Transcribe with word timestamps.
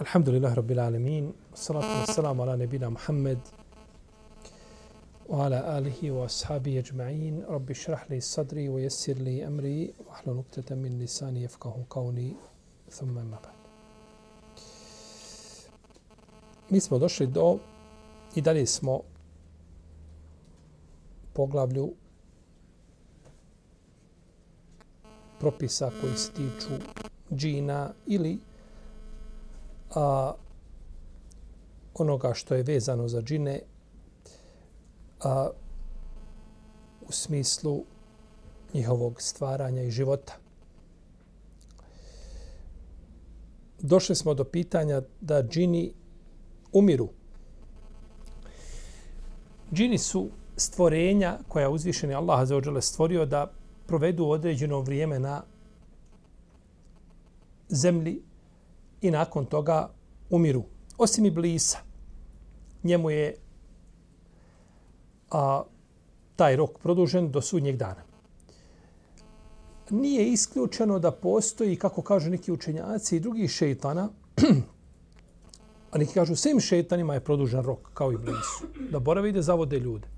الحمد 0.00 0.28
لله 0.28 0.54
رب 0.54 0.70
العالمين 0.70 1.32
والصلاة 1.50 2.00
والسلام 2.00 2.40
على 2.40 2.56
نبينا 2.56 2.88
محمد 2.88 3.38
وعلى 5.28 5.78
آله 5.78 6.10
وأصحابه 6.10 6.78
أجمعين. 6.78 7.44
رب 7.48 7.70
اشرح 7.70 8.10
لي 8.10 8.20
صدري 8.20 8.68
ويسر 8.68 9.12
لي 9.12 9.46
أمري 9.46 9.94
واحلل 10.06 10.38
عقدة 10.38 10.76
من 10.76 10.98
لساني 10.98 11.42
يفقه 11.42 11.84
قولي. 11.90 12.32
ثم 12.90 13.14
ما 13.14 13.38
بعد. 13.42 13.54
Mi 16.70 16.80
smo 16.80 16.98
došli 16.98 17.26
do 17.26 17.58
i 18.34 18.40
dalje 18.40 18.66
smo 18.66 19.00
poglavlju 21.32 21.92
propisa 25.40 25.90
koji 26.00 26.16
se 26.16 26.32
tiču 26.32 26.74
džina 27.34 27.90
ili 28.06 28.38
a, 29.94 30.32
onoga 31.94 32.34
što 32.34 32.54
je 32.54 32.62
vezano 32.62 33.08
za 33.08 33.22
džine 33.22 33.60
a, 35.20 35.50
u 37.08 37.12
smislu 37.12 37.84
njihovog 38.74 39.22
stvaranja 39.22 39.82
i 39.82 39.90
života. 39.90 40.36
Došli 43.80 44.16
smo 44.16 44.34
do 44.34 44.44
pitanja 44.44 45.02
da 45.20 45.42
džini 45.42 45.92
umiru. 46.72 47.08
Džini 49.72 49.98
su 49.98 50.28
stvorenja 50.56 51.38
koja 51.48 51.70
uzvišeni 51.70 52.14
Allah 52.14 52.48
za 52.48 52.56
stvorio 52.80 53.26
da 53.26 53.50
provedu 53.86 54.26
određeno 54.26 54.80
vrijeme 54.80 55.18
na 55.18 55.42
zemlji 57.68 58.22
i 59.04 59.10
nakon 59.10 59.44
toga 59.44 59.90
umiru. 60.30 60.62
Osim 60.98 61.26
Iblisa, 61.26 61.78
njemu 62.82 63.10
je 63.10 63.36
a, 65.30 65.62
taj 66.36 66.56
rok 66.56 66.78
produžen 66.78 67.30
do 67.30 67.40
sudnjeg 67.40 67.76
dana. 67.76 68.02
Nije 69.90 70.32
isključeno 70.32 70.98
da 70.98 71.10
postoji, 71.10 71.76
kako 71.76 72.02
kažu 72.02 72.30
neki 72.30 72.52
učenjaci 72.52 73.16
i 73.16 73.20
drugi 73.20 73.48
šeitana, 73.48 74.08
a 75.92 75.98
neki 75.98 76.14
kažu 76.14 76.36
svim 76.36 76.60
šeitanima 76.60 77.14
je 77.14 77.24
produžen 77.24 77.62
rok, 77.62 77.90
kao 77.94 78.12
i 78.12 78.16
blisu, 78.16 78.64
da 78.90 78.98
borave 78.98 79.28
i 79.28 79.32
da 79.32 79.42
zavode 79.42 79.78
ljude. 79.78 80.08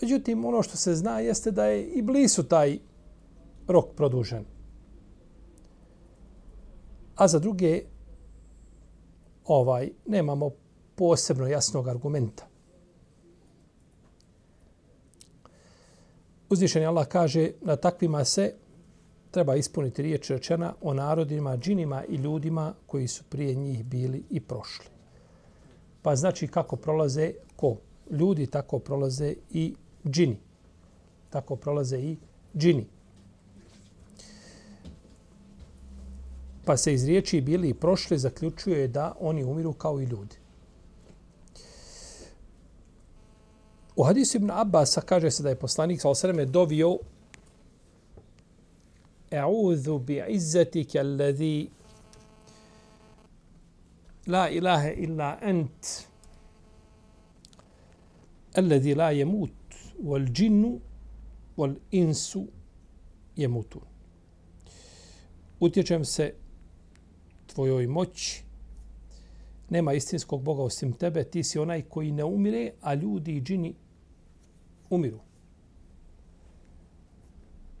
Međutim, 0.00 0.44
ono 0.44 0.62
što 0.62 0.76
se 0.76 0.94
zna 0.94 1.20
jeste 1.20 1.50
da 1.50 1.64
je 1.64 1.84
i 1.84 2.02
blisu 2.02 2.42
taj 2.42 2.78
rok 3.68 3.94
produžen 3.96 4.53
a 7.16 7.28
za 7.28 7.38
druge 7.38 7.82
ovaj 9.44 9.90
nemamo 10.06 10.50
posebno 10.94 11.46
jasnog 11.46 11.88
argumenta. 11.88 12.46
Uzvišeni 16.50 16.86
Allah 16.86 17.06
kaže 17.06 17.50
na 17.60 17.76
takvima 17.76 18.24
se 18.24 18.54
treba 19.30 19.56
ispuniti 19.56 20.02
riječ 20.02 20.30
rečena 20.30 20.74
o 20.82 20.94
narodima, 20.94 21.56
džinima 21.56 22.04
i 22.04 22.14
ljudima 22.14 22.74
koji 22.86 23.08
su 23.08 23.24
prije 23.24 23.54
njih 23.54 23.84
bili 23.84 24.22
i 24.30 24.40
prošli. 24.40 24.86
Pa 26.02 26.16
znači 26.16 26.48
kako 26.48 26.76
prolaze 26.76 27.32
ko? 27.56 27.76
Ljudi 28.10 28.46
tako 28.46 28.78
prolaze 28.78 29.34
i 29.50 29.74
džini. 30.06 30.36
Tako 31.30 31.56
prolaze 31.56 31.98
i 31.98 32.16
džini. 32.56 32.86
Pa 36.64 36.76
se 36.76 36.94
iz 36.94 37.04
riječi 37.04 37.40
bili 37.40 37.68
i 37.68 37.74
prošli 37.74 38.18
zaključuje 38.18 38.88
da 38.88 39.16
oni 39.20 39.44
umiru 39.44 39.72
kao 39.72 40.00
i 40.00 40.04
ljudi. 40.04 40.36
U 43.96 44.02
hadisu 44.02 44.36
ibn 44.36 44.50
Abbas 44.50 44.98
kaže 45.06 45.30
se 45.30 45.42
da 45.42 45.48
je 45.48 45.58
poslanik 45.58 46.00
sa 46.00 46.08
osreme 46.08 46.44
dovio 46.44 46.98
E'udhu 49.30 49.98
bi 49.98 50.22
izzetike 50.28 51.00
alladhi 51.00 51.68
la 54.26 54.48
ilaha 54.48 54.90
illa 54.90 55.38
ent 55.42 56.06
alladhi 58.54 58.94
la 58.94 59.10
jemut 59.10 59.50
wal 60.02 60.26
džinnu 60.32 60.80
wal 61.56 61.74
insu 61.90 62.46
jemutun. 63.36 63.82
Utječem 65.60 66.04
se 66.04 66.34
tvojoj 67.54 67.86
moći. 67.86 68.44
Nema 69.70 69.92
istinskog 69.92 70.42
Boga 70.42 70.62
osim 70.62 70.92
tebe, 70.92 71.24
ti 71.24 71.44
si 71.44 71.58
onaj 71.58 71.82
koji 71.82 72.12
ne 72.12 72.24
umire, 72.24 72.72
a 72.80 72.94
ljudi 72.94 73.36
i 73.36 73.42
džini 73.42 73.74
umiru. 74.90 75.18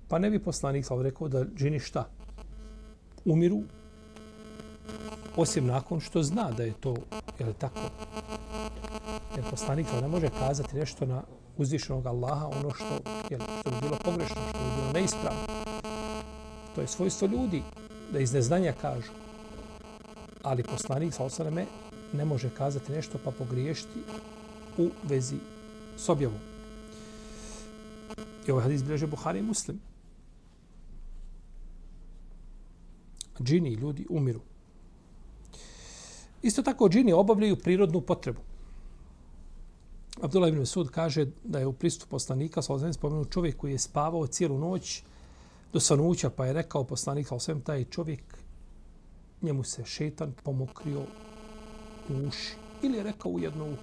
Pa 0.08 0.18
ne 0.18 0.30
bi 0.30 0.38
poslanik 0.38 0.86
sal 0.86 1.02
rekao 1.02 1.28
da 1.28 1.44
džini 1.56 1.78
šta? 1.78 2.08
Umiru, 3.24 3.62
osim 5.36 5.66
nakon 5.66 6.00
što 6.00 6.22
zna 6.22 6.50
da 6.50 6.62
je 6.62 6.72
to, 6.80 6.96
je 7.38 7.46
li 7.46 7.54
tako? 7.54 7.80
Jer 9.36 9.50
poslanik 9.50 9.86
ne 10.00 10.08
može 10.08 10.28
kazati 10.28 10.76
nešto 10.76 11.06
na 11.06 11.22
uzvišenog 11.56 12.06
Allaha, 12.06 12.46
ono 12.46 12.70
što, 12.70 12.94
je 13.30 13.38
li, 13.38 13.44
što 13.60 13.70
bi 13.70 13.76
bilo 13.82 13.96
pogrešno, 14.04 14.36
što 14.48 14.58
bi 14.58 14.74
bilo 14.76 14.92
neispravno. 14.92 15.46
To 16.74 16.80
je 16.80 16.86
svojstvo 16.86 17.28
ljudi, 17.28 17.62
da 18.12 18.18
iz 18.18 18.32
neznanja 18.32 18.72
kažu 18.72 19.23
ali 20.44 20.62
poslanik 20.62 21.14
sa 21.14 21.24
osaname 21.24 21.66
ne 22.12 22.24
može 22.24 22.50
kazati 22.50 22.92
nešto 22.92 23.18
pa 23.24 23.30
pogriješiti 23.30 23.98
u 24.78 24.90
vezi 25.02 25.36
s 25.96 26.08
objavom. 26.08 26.38
I 28.46 28.50
ovaj 28.50 28.62
hadis 28.62 28.82
bilježe 28.82 29.06
Buhari 29.06 29.38
i 29.38 29.42
Muslim. 29.42 29.80
Džini 33.42 33.70
i 33.70 33.74
ljudi 33.74 34.06
umiru. 34.10 34.40
Isto 36.42 36.62
tako 36.62 36.88
džini 36.88 37.12
obavljaju 37.12 37.56
prirodnu 37.56 38.00
potrebu. 38.00 38.40
Abdullah 40.22 40.48
ibn 40.48 40.66
Sud 40.66 40.90
kaže 40.90 41.26
da 41.44 41.58
je 41.58 41.66
u 41.66 41.72
pristupu 41.72 42.10
poslanika 42.10 42.62
sa 42.62 42.74
osaname 42.74 42.92
spomenut 42.92 43.30
čovjek 43.30 43.56
koji 43.56 43.72
je 43.72 43.78
spavao 43.78 44.26
cijelu 44.26 44.58
noć 44.58 45.02
do 45.72 45.80
sanuća 45.80 46.30
pa 46.30 46.46
je 46.46 46.52
rekao 46.52 46.84
poslanik 46.84 47.28
sa 47.28 47.34
osaname 47.34 47.64
taj 47.64 47.84
čovjek 47.84 48.44
njemu 49.44 49.64
se 49.64 49.84
šetan 49.84 50.32
pomokrio 50.42 51.00
u 52.08 52.28
uši 52.28 52.54
ili 52.82 52.96
je 52.96 53.02
rekao 53.02 53.32
u 53.32 53.40
jednu 53.40 53.64
uhu. 53.64 53.82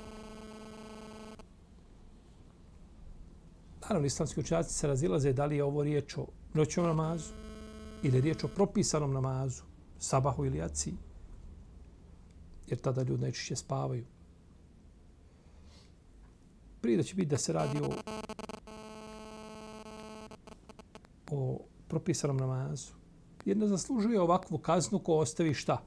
Naravno, 3.81 4.07
islamski 4.07 4.39
učenjaci 4.39 4.73
se 4.73 4.87
razilaze 4.87 5.33
da 5.33 5.45
li 5.45 5.55
je 5.55 5.63
ovo 5.63 5.83
riječ 5.83 6.17
o 6.17 6.25
noćnom 6.53 6.85
namazu 6.85 7.33
ili 8.03 8.17
je 8.17 8.21
riječ 8.21 8.43
o 8.43 8.47
propisanom 8.47 9.13
namazu, 9.13 9.63
sabahu 9.99 10.45
ili 10.45 10.61
aci, 10.61 10.93
jer 12.67 12.79
tada 12.79 13.03
ljudi 13.03 13.21
najčešće 13.21 13.55
spavaju. 13.55 14.05
Prije 16.81 16.97
da 16.97 17.03
će 17.03 17.15
biti 17.15 17.29
da 17.29 17.37
se 17.37 17.53
radi 17.53 17.79
o, 17.81 17.89
o 21.31 21.59
propisanom 21.87 22.37
namazu 22.37 23.00
jer 23.45 23.57
ne 23.57 23.67
zaslužuje 23.67 24.21
ovakvu 24.21 24.57
kaznu 24.57 24.99
ko 24.99 25.15
ostavi 25.15 25.53
šta? 25.53 25.81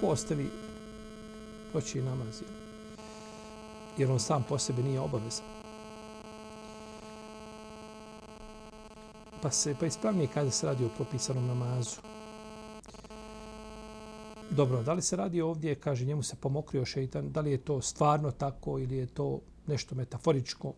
Ko 0.00 0.06
ostavi 0.06 0.50
noći 1.74 2.02
namaz? 2.02 2.42
Jer 3.98 4.10
on 4.10 4.20
sam 4.20 4.44
po 4.48 4.58
sebi 4.58 4.82
nije 4.82 5.00
obavezan. 5.00 5.46
Pa 9.42 9.50
se 9.50 9.74
pa 9.80 9.86
ispravnije 9.86 10.28
kada 10.34 10.50
se 10.50 10.66
radi 10.66 10.84
o 10.84 10.88
propisanom 10.96 11.46
namazu. 11.46 11.96
Dobro, 14.50 14.82
da 14.82 14.92
li 14.92 15.02
se 15.02 15.16
radi 15.16 15.40
ovdje, 15.40 15.74
kaže, 15.74 16.04
njemu 16.04 16.22
se 16.22 16.36
pomokrio 16.36 16.84
šeitan, 16.84 17.32
da 17.32 17.40
li 17.40 17.50
je 17.50 17.58
to 17.58 17.80
stvarno 17.80 18.30
tako 18.30 18.78
ili 18.78 18.96
je 18.96 19.06
to 19.06 19.40
nešto 19.66 19.94
metaforičko? 19.94 20.72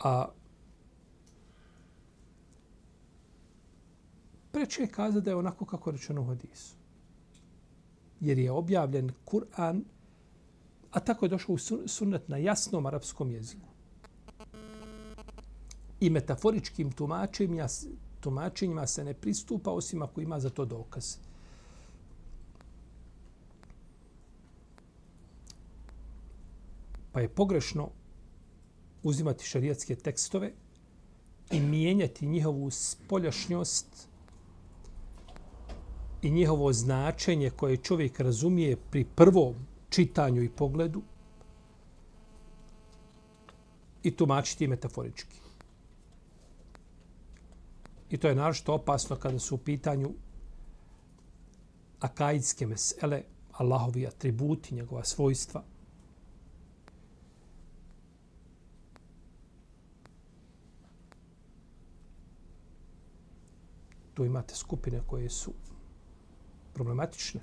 A 0.00 0.28
Preče 4.64 4.82
je 4.82 4.88
kaza 4.88 5.20
da 5.20 5.30
je 5.30 5.36
onako 5.36 5.64
kako 5.64 5.90
rečeno 5.90 6.22
u 6.22 6.24
hadisu. 6.24 6.74
Jer 8.20 8.38
je 8.38 8.50
objavljen 8.50 9.10
Kur'an, 9.24 9.82
a 10.90 11.00
tako 11.00 11.24
je 11.24 11.28
došao 11.28 11.54
u 11.54 11.58
sunnet 11.88 12.28
na 12.28 12.36
jasnom 12.36 12.86
arapskom 12.86 13.30
jeziku. 13.30 13.68
I 16.00 16.10
metaforičkim 16.10 16.92
tumačenjima, 16.92 17.66
tumačenjima 18.20 18.86
se 18.86 19.04
ne 19.04 19.14
pristupa 19.14 19.70
osim 19.70 20.02
ako 20.02 20.20
ima 20.20 20.40
za 20.40 20.50
to 20.50 20.64
dokaz. 20.64 21.16
Pa 27.12 27.20
je 27.20 27.28
pogrešno 27.28 27.90
uzimati 29.02 29.44
šarijatske 29.44 29.96
tekstove 29.96 30.52
i 31.50 31.60
mijenjati 31.60 32.26
njihovu 32.26 32.70
spoljašnjost 32.70 34.13
i 36.24 36.30
njihovo 36.30 36.72
značenje 36.72 37.50
koje 37.50 37.76
čovjek 37.76 38.20
razumije 38.20 38.76
pri 38.90 39.04
prvom 39.04 39.54
čitanju 39.90 40.42
i 40.42 40.48
pogledu 40.48 41.02
i 44.02 44.16
tumačiti 44.16 44.68
metaforički. 44.68 45.36
I 48.10 48.16
to 48.16 48.28
je 48.28 48.34
naravno 48.34 48.74
opasno 48.74 49.16
kada 49.16 49.38
su 49.38 49.54
u 49.54 49.58
pitanju 49.58 50.10
akaidske 52.00 52.66
mesele, 52.66 53.22
Allahovi 53.52 54.06
atributi, 54.06 54.74
njegova 54.74 55.04
svojstva– 55.04 55.62
tu 64.14 64.24
imate 64.24 64.54
skupine 64.54 65.00
koje 65.06 65.30
su 65.30 65.52
problematične. 66.74 67.40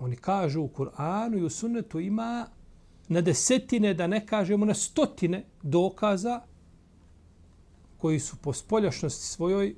Oni 0.00 0.16
kažu 0.16 0.62
u 0.62 0.68
Kur'anu 0.68 1.38
i 1.38 1.44
u 1.44 1.50
sunnetu 1.50 2.00
ima 2.00 2.46
na 3.08 3.20
desetine, 3.20 3.94
da 3.94 4.06
ne 4.06 4.26
kažemo 4.26 4.66
na 4.66 4.74
stotine 4.74 5.44
dokaza 5.62 6.40
koji 7.96 8.20
su 8.20 8.36
po 8.36 8.52
spoljašnosti 8.52 9.26
svojoj 9.26 9.74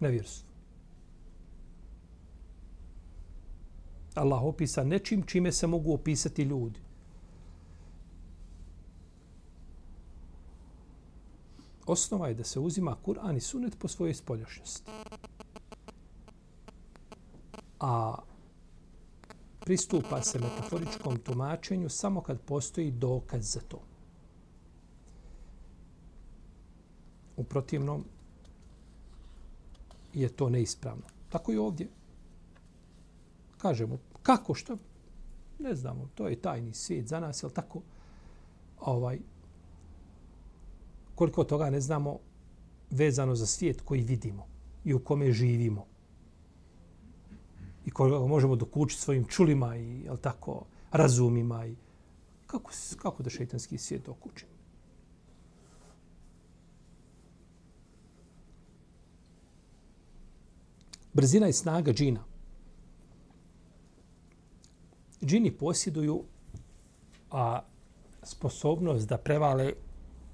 nevjerstvu. 0.00 0.46
Allah 4.14 4.42
opisa 4.42 4.84
nečim 4.84 5.22
čime 5.22 5.52
se 5.52 5.66
mogu 5.66 5.94
opisati 5.94 6.42
ljudi. 6.42 6.85
Osnova 11.86 12.28
je 12.28 12.34
da 12.34 12.44
se 12.44 12.60
uzima 12.60 12.96
Kur'an 13.04 13.36
i 13.36 13.40
Sunnet 13.40 13.78
po 13.78 13.88
svojoj 13.88 14.14
spoljašnjosti. 14.14 14.90
A 17.80 18.18
pristupa 19.60 20.22
se 20.22 20.38
metaforičkom 20.38 21.18
tumačenju 21.18 21.88
samo 21.88 22.20
kad 22.20 22.40
postoji 22.40 22.90
dokaz 22.90 23.52
za 23.52 23.60
to. 23.60 23.80
U 27.36 27.44
protivnom 27.44 28.04
je 30.14 30.28
to 30.28 30.48
neispravno. 30.48 31.02
Tako 31.28 31.52
i 31.52 31.56
ovdje. 31.56 31.88
Kažemo, 33.58 33.98
kako 34.22 34.54
što? 34.54 34.76
Ne 35.58 35.74
znamo, 35.74 36.08
to 36.14 36.28
je 36.28 36.40
tajni 36.40 36.74
svijet 36.74 37.08
za 37.08 37.20
nas, 37.20 37.42
je 37.42 37.50
tako? 37.50 37.82
Ovaj, 38.80 39.18
koliko 41.16 41.44
toga 41.44 41.70
ne 41.70 41.80
znamo 41.80 42.18
vezano 42.90 43.34
za 43.34 43.46
svijet 43.46 43.80
koji 43.80 44.00
vidimo 44.00 44.46
i 44.84 44.94
u 44.94 44.98
kome 44.98 45.32
živimo. 45.32 45.86
I 47.86 47.90
koga 47.90 48.18
možemo 48.18 48.56
dokučiti 48.56 49.02
svojim 49.02 49.24
čulima 49.24 49.76
i 49.76 50.00
jel 50.00 50.16
tako, 50.16 50.64
razumima. 50.92 51.66
I 51.66 51.76
kako, 52.46 52.70
kako 52.98 53.22
da 53.22 53.30
šeitanski 53.30 53.78
svijet 53.78 54.06
dokučimo? 54.06 54.52
Brzina 61.12 61.48
i 61.48 61.52
snaga 61.52 61.92
džina. 61.92 62.24
Džini 65.24 65.50
posjeduju 65.50 66.24
a, 67.30 67.60
sposobnost 68.22 69.08
da 69.08 69.18
prevale 69.18 69.72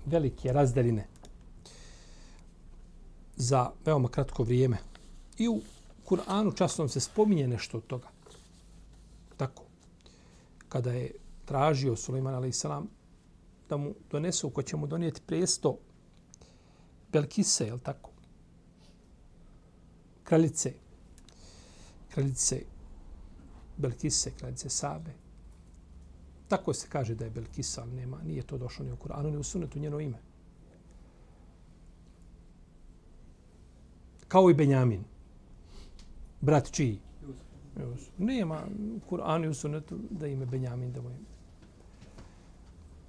velike 0.06 0.52
razdaline 0.52 1.06
za 3.36 3.70
veoma 3.84 4.08
kratko 4.08 4.44
vrijeme. 4.44 4.78
I 5.38 5.48
u 5.48 5.60
Kur'anu 6.04 6.56
časnom 6.56 6.88
se 6.88 7.00
spominje 7.00 7.48
nešto 7.48 7.78
od 7.78 7.86
toga. 7.86 8.08
Tako. 9.36 9.62
Kada 10.68 10.92
je 10.92 11.12
tražio 11.44 11.96
Suleiman 11.96 12.34
a.s. 12.34 12.64
da 13.68 13.76
mu 13.76 13.94
donesu, 14.10 14.50
ko 14.50 14.62
će 14.62 14.76
mu 14.76 14.86
donijeti 14.86 15.20
presto 15.26 15.78
Belkise, 17.12 17.66
je 17.66 17.78
tako? 17.78 18.10
Kraljice. 20.24 20.72
Kraljice 22.08 22.62
Belkise, 23.76 24.30
kraljice 24.30 24.68
Sabe. 24.68 25.21
Tako 26.52 26.72
se 26.72 26.88
kaže 26.88 27.14
da 27.14 27.24
je 27.24 27.30
Belkisa, 27.30 27.82
ali 27.82 27.92
nema, 27.92 28.18
nije 28.22 28.42
to 28.42 28.58
došlo 28.58 28.84
ni 28.84 28.92
u 28.92 28.96
Kur'anu, 28.96 29.30
ni 29.30 29.36
u 29.36 29.42
sunetu 29.42 29.78
njeno 29.78 30.00
ime. 30.00 30.18
Kao 34.28 34.50
i 34.50 34.54
Benjamin. 34.54 35.04
Brat 36.40 36.70
čiji? 36.70 36.98
Nema 38.18 38.60
u 38.96 39.00
Kur'anu 39.10 39.44
i 39.44 39.48
u 39.48 39.54
sunetu 39.54 39.98
da 40.10 40.26
ime 40.26 40.46
Benjamin 40.46 40.92
da 40.92 41.00
mu 41.00 41.08
ime. 41.08 41.32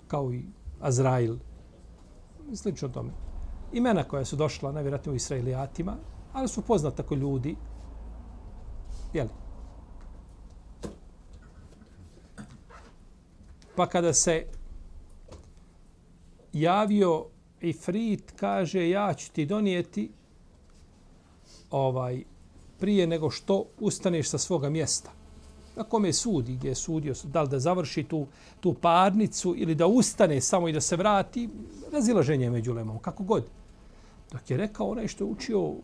Kao 0.08 0.34
i 0.34 0.46
Azrail. 0.80 1.38
Slično 2.56 2.90
tome. 2.90 3.12
Imena 3.74 4.04
koja 4.04 4.26
su 4.26 4.36
došla, 4.36 4.72
najvjerojatnije 4.72 5.14
u 5.14 5.16
Israelijatima, 5.16 5.98
ali 6.34 6.48
su 6.48 6.62
poznata 6.62 7.04
kod 7.04 7.20
ljudi. 7.20 7.56
Jeli? 9.14 9.43
Pa 13.76 13.86
kada 13.86 14.14
se 14.14 14.46
javio 16.54 17.26
Ifrit, 17.62 18.32
kaže 18.36 18.90
ja 18.90 19.14
ću 19.14 19.32
ti 19.32 19.46
donijeti 19.46 20.12
ovaj 21.72 22.24
prije 22.80 23.08
nego 23.08 23.30
što 23.30 23.66
ustaneš 23.80 24.30
sa 24.30 24.38
svoga 24.38 24.70
mjesta. 24.70 25.12
Na 25.76 25.84
kome 25.84 26.14
sudi, 26.14 26.54
gdje 26.54 26.70
je 26.70 26.76
sudio, 26.76 27.14
da 27.24 27.42
li 27.42 27.50
da 27.50 27.60
završi 27.60 28.04
tu, 28.04 28.28
tu 28.60 28.74
parnicu 28.74 29.54
ili 29.58 29.76
da 29.76 29.88
ustane 29.88 30.42
samo 30.42 30.68
i 30.68 30.74
da 30.74 30.82
se 30.82 30.96
vrati, 30.96 31.50
razilaženje 31.92 32.50
među 32.50 32.74
lemom, 32.74 33.00
kako 33.00 33.24
god. 33.24 33.44
Dok 34.32 34.52
je 34.52 34.58
rekao 34.58 34.90
onaj 34.90 35.08
što 35.08 35.24
je 35.24 35.30
učio 35.32 35.62
uh, 35.62 35.78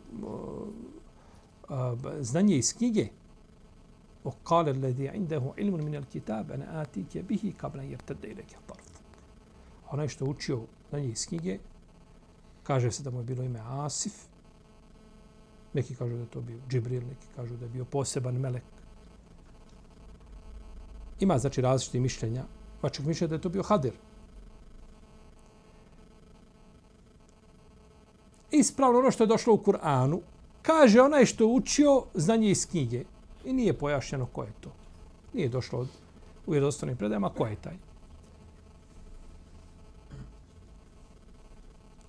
uh, 1.68 1.76
znanje 2.20 2.56
iz 2.56 2.74
knjige, 2.76 3.08
وقال 4.25 4.69
الذي 4.69 5.09
عنده 5.09 5.53
علم 5.57 5.73
من 5.73 5.95
الكتاب 5.95 6.51
انا 6.51 6.81
اتيك 6.81 7.17
به 7.17 7.53
قبل 7.59 7.79
ان 7.79 7.91
يرتد 7.91 8.25
اليك 8.25 8.57
طرف 8.67 8.95
onaj 9.91 10.07
što 10.07 10.25
učio 10.25 10.61
na 10.91 10.99
njih 10.99 11.11
iz 11.11 11.27
knjige 11.27 11.59
kaže 12.63 12.91
se 12.91 13.03
da 13.03 13.11
mu 13.11 13.19
je 13.19 13.23
bilo 13.23 13.43
ime 13.43 13.59
Asif 13.63 14.13
neki 15.73 15.95
kažu 15.95 16.15
da 16.15 16.21
je 16.21 16.29
to 16.29 16.41
bio 16.41 16.59
Džibril 16.69 17.03
neki 17.07 17.27
kažu 17.35 17.57
da 17.57 17.65
je 17.65 17.69
bio 17.69 17.85
poseban 17.85 18.35
melek 18.35 18.63
ima 21.19 21.37
znači 21.37 21.61
različite 21.61 21.99
mišljenja 21.99 22.43
pa 22.81 22.89
čak 22.89 23.05
mišlja 23.05 23.27
da 23.27 23.35
je 23.35 23.41
to 23.41 23.49
bio 23.49 23.63
Hadir 23.63 23.93
ispravno 28.51 28.99
ono 28.99 29.11
što 29.11 29.23
je 29.23 29.27
došlo 29.27 29.53
u 29.53 29.57
Kur'anu 29.57 30.19
kaže 30.61 31.01
onaj 31.01 31.25
što 31.25 31.43
je 31.43 31.55
učio 31.55 32.03
znanje 32.13 32.49
iz 32.49 32.69
knjige 32.69 33.03
I 33.44 33.52
nije 33.52 33.78
pojašnjeno 33.78 34.26
ko 34.26 34.42
je 34.42 34.52
to. 34.60 34.70
Nije 35.32 35.48
došlo 35.48 35.78
od, 35.78 35.88
u 36.46 36.54
jednostavnim 36.54 36.96
predajama 36.96 37.28
ko 37.28 37.46
je 37.46 37.56
taj. 37.56 37.76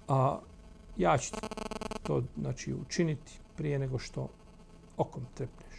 A 0.07 0.39
ja 0.97 1.17
ću 1.17 1.31
to 2.03 2.23
znači, 2.37 2.73
učiniti 2.73 3.39
prije 3.55 3.79
nego 3.79 3.99
što 3.99 4.29
okom 4.97 5.25
trepneš. 5.33 5.75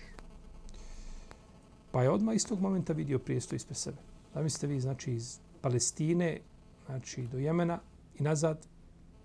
Pa 1.93 2.03
je 2.03 2.11
odmah 2.11 2.35
iz 2.35 2.47
tog 2.47 2.61
momenta 2.61 2.93
vidio 2.93 3.19
prijesto 3.19 3.57
ispred 3.57 3.77
sebe. 3.77 3.99
Zamislite 4.35 4.67
vi, 4.67 4.81
znači, 4.81 5.13
iz 5.13 5.39
Palestine, 5.61 6.41
znači, 6.87 7.23
do 7.23 7.39
Jemena 7.39 7.79
i 8.19 8.23
nazad, 8.23 8.67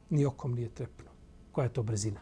ni 0.09 0.25
okom 0.25 0.53
nije 0.53 0.69
trepno. 0.69 1.05
Koja 1.51 1.65
je 1.65 1.73
to 1.73 1.83
brzina? 1.83 2.19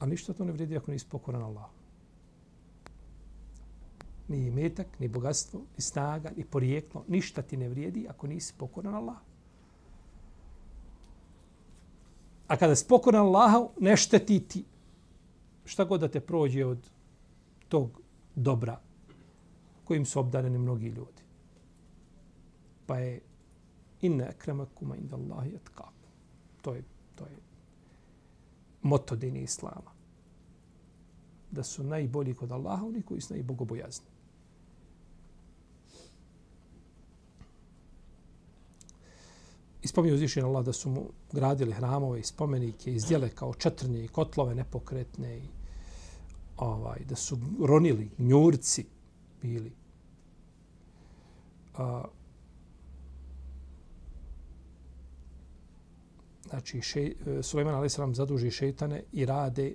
A 0.00 0.06
ništa 0.06 0.32
to 0.32 0.44
ne 0.44 0.52
vredi 0.52 0.76
ako 0.76 0.90
nisi 0.90 1.06
pokoran 1.10 1.42
Allah. 1.42 1.68
ni 4.30 4.50
metak, 4.50 4.86
ni 5.00 5.08
bogatstvo, 5.08 5.60
ni 5.76 5.82
snaga, 5.82 6.30
ni 6.36 6.44
porijeklo, 6.44 7.04
ništa 7.08 7.42
ti 7.42 7.56
ne 7.56 7.68
vrijedi 7.68 8.06
ako 8.08 8.26
nisi 8.26 8.54
pokoran 8.58 8.94
Allah. 8.94 9.16
A 12.48 12.56
kada 12.56 12.76
si 12.76 12.86
pokoran 12.88 13.26
Allahu, 13.26 13.70
ne 13.80 13.96
šteti 13.96 14.40
ti 14.40 14.64
šta 15.64 15.84
god 15.84 16.00
da 16.00 16.08
te 16.08 16.20
prođe 16.20 16.64
od 16.66 16.78
tog 17.68 18.00
dobra 18.34 18.80
kojim 19.84 20.06
su 20.06 20.20
obdareni 20.20 20.58
mnogi 20.58 20.86
ljudi. 20.86 21.22
Pa 22.86 22.98
je 22.98 23.20
inna 24.02 24.24
akramakum 24.30 24.94
inda 24.94 25.16
Allahi 25.16 25.56
atqakum. 25.56 26.10
To 26.62 26.74
je, 26.74 26.84
to 27.14 27.24
je 27.24 27.36
moto 28.82 29.16
dini 29.16 29.42
Islama. 29.42 29.90
Da 31.50 31.62
su 31.62 31.84
najbolji 31.84 32.34
kod 32.34 32.52
Allaha 32.52 32.86
oni 32.86 33.02
koji 33.02 33.20
su 33.20 33.34
najbogobojazni. 33.34 34.06
Ispomnio 39.82 40.14
uzvišen 40.14 40.44
Allah 40.44 40.64
da 40.64 40.72
su 40.72 40.90
mu 40.90 41.04
gradili 41.32 41.72
hramove 41.72 42.20
i 42.20 42.24
spomenike, 42.24 42.92
izdjele 42.92 43.28
kao 43.28 43.54
četrnje 43.54 44.04
i 44.04 44.08
kotlove 44.08 44.54
nepokretne 44.54 45.38
i 45.38 45.42
ovaj, 46.56 46.98
da 47.08 47.16
su 47.16 47.38
ronili, 47.64 48.10
njurci 48.18 48.86
bili. 49.42 49.72
A, 51.76 52.04
znači, 56.50 56.80
še, 56.82 57.02
e, 57.26 57.42
Suleiman 57.42 57.74
A.S. 57.74 57.98
zaduži 58.12 58.50
šeitane 58.50 59.02
i 59.12 59.26
rade, 59.26 59.74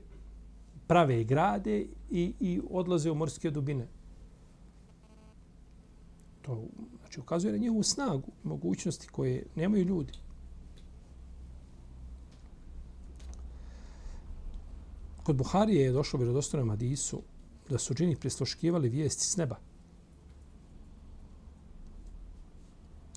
prave 0.88 1.22
i 1.22 1.26
grade 1.26 1.86
i, 2.12 2.34
i 2.40 2.62
odlaze 2.70 3.12
u 3.12 3.16
morske 3.16 3.52
dubine. 3.52 3.88
To 6.42 6.64
znači, 7.00 7.20
ukazuje 7.20 7.52
na 7.52 7.58
njihovu 7.58 7.84
snagu, 7.84 8.32
mogućnosti 8.44 9.08
koje 9.08 9.46
nemaju 9.56 9.86
ljudi. 9.86 10.14
Kod 15.24 15.36
Buharije 15.36 15.84
je 15.84 15.92
došlo 15.92 16.20
vjerodostojnom 16.20 16.70
hadisu 16.70 17.22
da 17.70 17.78
su 17.78 17.94
džini 17.94 18.16
prisluškivali 18.16 18.90
vijesti 18.90 19.24
s 19.24 19.38
neba. 19.38 19.56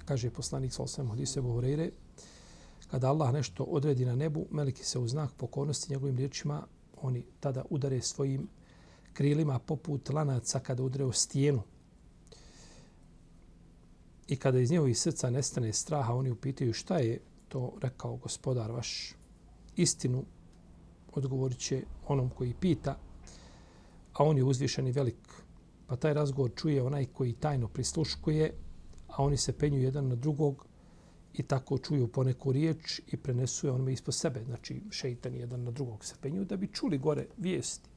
Kaže 0.05 0.31
poslanik 0.31 0.73
sa 0.73 0.83
osam 0.83 1.11
hadise 1.11 1.41
Buhureyre, 1.41 1.91
kada 2.91 3.09
Allah 3.09 3.33
nešto 3.33 3.65
odredi 3.65 4.05
na 4.05 4.17
nebu, 4.17 4.47
meliki 4.51 4.85
se 4.85 4.99
u 4.99 5.09
znak 5.09 5.33
pokornosti 5.37 5.93
njegovim 5.93 6.17
riječima, 6.17 6.67
oni 7.03 7.25
tada 7.41 7.65
udare 7.71 8.01
svojim 8.01 8.49
krilima 9.13 9.59
poput 9.59 10.09
lanaca 10.09 10.61
kada 10.61 10.83
udre 10.83 11.05
u 11.05 11.13
stijenu. 11.13 11.63
I 14.29 14.37
kada 14.37 14.59
iz 14.59 14.71
njegovih 14.71 14.99
srca 14.99 15.31
nestane 15.31 15.73
straha, 15.73 16.15
oni 16.15 16.31
upitaju 16.31 16.73
šta 16.73 16.99
je 16.99 17.21
to 17.49 17.73
rekao 17.81 18.17
gospodar 18.17 18.71
vaš 18.71 19.15
istinu 19.77 20.25
odgovorit 21.13 21.59
će 21.59 21.83
onom 22.07 22.31
koji 22.31 22.55
pita, 22.61 22.99
a 24.13 24.25
on 24.25 24.37
je 24.37 24.45
uzvišen 24.45 24.87
i 24.87 24.93
velik. 24.93 25.43
Pa 25.87 25.97
taj 25.97 26.15
razgovor 26.15 26.51
čuje 26.57 26.83
onaj 26.83 27.07
koji 27.07 27.33
tajno 27.33 27.69
prisluškuje, 27.69 28.55
a 29.09 29.23
oni 29.23 29.37
se 29.37 29.53
penju 29.53 29.79
jedan 29.79 30.09
na 30.09 30.15
drugog 30.15 30.68
i 31.39 31.43
tako 31.43 31.79
čuju 31.79 32.09
poneku 32.09 32.53
riječ 32.53 33.01
i 33.07 33.17
prenesu 33.17 33.67
je 33.67 33.73
onome 33.73 33.93
ispod 33.93 34.15
sebe. 34.15 34.45
Znači, 34.45 34.83
šeitan 34.91 35.35
jedan 35.35 35.65
na 35.65 35.71
drugog 35.71 36.05
se 36.05 36.15
penju 36.21 36.45
da 36.45 36.57
bi 36.57 36.73
čuli 36.73 36.99
gore 36.99 37.27
vijesti. 37.37 37.89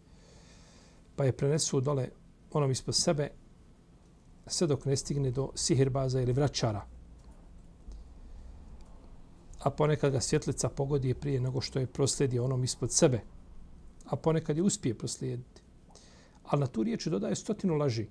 Pa 1.16 1.26
je 1.26 1.32
prenesu 1.32 1.82
dole 1.82 2.10
onom 2.52 2.72
ispod 2.72 2.96
sebe 2.96 3.30
sve 4.48 4.68
dok 4.68 4.86
ne 4.86 4.96
stigne 4.98 5.32
do 5.32 5.52
sihirbaza 5.56 6.22
ili 6.22 6.34
vraćara 6.34 6.86
a 9.64 9.70
ponekad 9.70 10.12
ga 10.12 10.22
svjetlica 10.22 10.70
pogodi 10.70 11.14
prije 11.14 11.40
nego 11.40 11.62
što 11.62 11.80
je 11.80 11.88
proslijedio 11.88 12.46
onom 12.46 12.64
ispod 12.64 12.92
sebe, 12.92 13.22
a 14.06 14.16
ponekad 14.16 14.58
je 14.58 14.64
uspije 14.64 14.98
proslijediti. 14.98 15.62
Ali 16.44 16.60
na 16.60 16.68
tu 16.68 16.84
riječ 16.84 17.08
dodaje 17.08 17.36
stotinu 17.36 17.76
laži. 17.76 18.08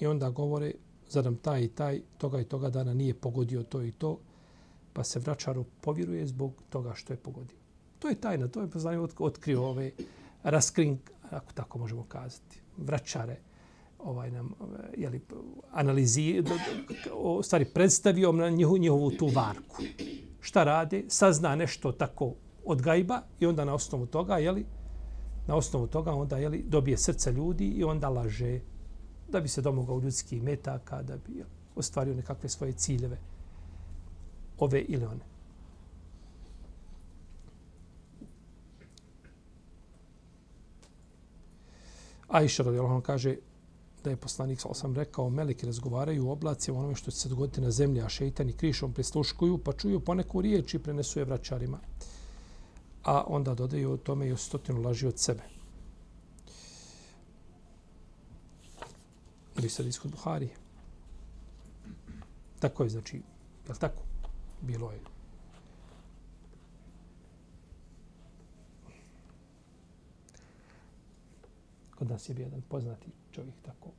I 0.00 0.06
onda 0.06 0.30
govore, 0.30 0.72
zar 1.08 1.24
nam 1.24 1.36
taj 1.36 1.64
i 1.64 1.68
taj, 1.68 2.00
toga 2.18 2.40
i 2.40 2.44
toga 2.44 2.70
dana 2.70 2.94
nije 2.94 3.14
pogodio 3.14 3.62
to 3.62 3.82
i 3.82 3.92
to, 3.92 4.18
pa 4.92 5.04
se 5.04 5.18
vraćaru 5.18 5.64
povjeruje 5.80 6.26
zbog 6.26 6.62
toga 6.70 6.94
što 6.94 7.12
je 7.12 7.16
pogodio. 7.16 7.56
To 7.98 8.08
je 8.08 8.14
tajna, 8.14 8.48
to 8.48 8.60
je 8.60 8.70
poznanje 8.70 8.98
otkrio 9.18 9.62
ove 9.62 9.90
raskrin, 10.42 10.98
ako 11.30 11.52
tako 11.52 11.78
možemo 11.78 12.04
kazati, 12.08 12.60
vraćare, 12.76 13.36
ovaj 13.98 14.30
nam 14.30 14.52
je 14.96 15.10
li 15.10 15.20
analizi 15.72 16.42
o 17.12 17.42
stvari 17.42 17.64
predstavio 17.64 18.32
na 18.32 18.50
njihovu, 18.50 18.78
njihovu 18.78 19.10
tu 19.10 19.26
varku 19.26 19.82
šta 20.40 20.64
rade, 20.64 21.04
sazna 21.08 21.56
nešto 21.56 21.92
tako 21.92 22.34
od 22.64 22.82
gajba 22.82 23.22
i 23.40 23.46
onda 23.46 23.64
na 23.64 23.74
osnovu 23.74 24.06
toga, 24.06 24.38
je 24.38 24.52
li 24.52 24.66
na 25.46 25.56
osnovu 25.56 25.86
toga 25.86 26.12
onda 26.12 26.36
je 26.36 26.48
li 26.48 26.64
dobije 26.68 26.96
srca 26.96 27.30
ljudi 27.30 27.68
i 27.68 27.84
onda 27.84 28.08
laže 28.08 28.60
da 29.34 29.40
bi 29.40 29.48
se 29.48 29.62
domogao 29.62 30.00
ljudskih 30.00 30.42
metaka, 30.42 31.02
da 31.02 31.16
bi 31.16 31.44
ostvario 31.76 32.14
nekakve 32.14 32.48
svoje 32.48 32.72
ciljeve, 32.72 33.18
ove 34.58 34.80
ili 34.80 35.04
one. 35.04 35.24
Aisha 42.28 42.62
radijallahu 42.62 43.00
kaže 43.00 43.36
da 44.04 44.10
je 44.10 44.16
poslanik 44.16 44.60
sa 44.60 44.68
osam 44.68 44.94
rekao, 44.94 45.30
meleki 45.30 45.66
razgovaraju 45.66 46.26
u 46.26 46.30
oblacima 46.30 46.78
o 46.78 46.80
onome 46.80 46.94
što 46.94 47.10
će 47.10 47.18
se 47.18 47.28
dogoditi 47.28 47.60
na 47.60 47.70
zemlji, 47.70 48.02
a 48.02 48.08
šeitani 48.08 48.52
krišom 48.52 48.92
prisluškuju, 48.92 49.58
pa 49.58 49.72
čuju 49.72 50.00
poneku 50.00 50.40
riječ 50.40 50.74
i 50.74 50.78
prenesu 50.78 51.18
je 51.18 51.24
vraćarima. 51.24 51.78
A 53.04 53.24
onda 53.26 53.54
dodaju 53.54 53.92
o 53.92 53.96
tome 53.96 54.28
i 54.28 54.32
o 54.32 54.36
stotinu 54.36 54.82
laži 54.82 55.06
od 55.06 55.18
sebe. 55.18 55.42
Ili 59.64 59.72
hadis 59.76 59.98
kod 59.98 60.10
Buhari. 60.10 60.48
Tako 62.60 62.82
je, 62.82 62.88
znači, 62.88 63.16
je 63.66 63.72
li 63.72 63.78
tako? 63.78 64.02
Bilo 64.60 64.90
je. 64.92 65.00
Kod 71.94 72.10
nas 72.10 72.28
je 72.28 72.34
bio 72.34 72.44
jedan 72.44 72.62
poznati 72.62 73.06
čovjek 73.32 73.54
tako 73.62 73.90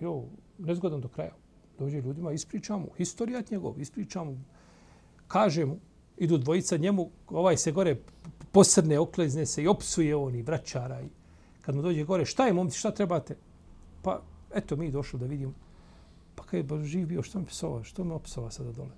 bio 0.00 0.22
nezgodan 0.58 1.00
do 1.00 1.08
kraja. 1.08 1.34
Dođe 1.78 2.00
ljudima, 2.00 2.32
ispričam 2.32 2.80
mu, 2.80 2.88
historijat 2.96 3.50
njegov, 3.50 3.80
ispričam 3.80 4.26
mu, 4.26 4.38
kaže 5.28 5.64
mu, 5.64 5.78
idu 6.16 6.38
dvojica 6.38 6.76
njemu, 6.76 7.10
ovaj 7.28 7.56
se 7.56 7.72
gore 7.72 7.96
posrne, 8.52 8.98
oklezne 8.98 9.46
se 9.46 9.62
i 9.62 9.68
opsuje 9.68 10.16
on 10.16 10.34
i 10.34 10.42
vraćara. 10.42 11.00
I 11.00 11.08
kad 11.60 11.74
mu 11.74 11.82
dođe 11.82 12.04
gore, 12.04 12.24
šta 12.24 12.46
je 12.46 12.52
momci, 12.52 12.78
šta 12.78 12.90
trebate? 12.90 13.36
Pa, 14.02 14.22
eto, 14.54 14.76
mi 14.76 14.90
došli 14.90 15.20
da 15.20 15.26
vidimo. 15.26 15.52
Pa 16.34 16.44
kaj 16.44 16.60
je 16.60 16.84
živ 16.84 17.06
bio, 17.06 17.22
što 17.22 17.38
mi 17.38 17.46
psova, 17.46 17.82
što 17.84 18.04
mi 18.04 18.12
opsova 18.12 18.50
sada 18.50 18.72
dole? 18.72 18.96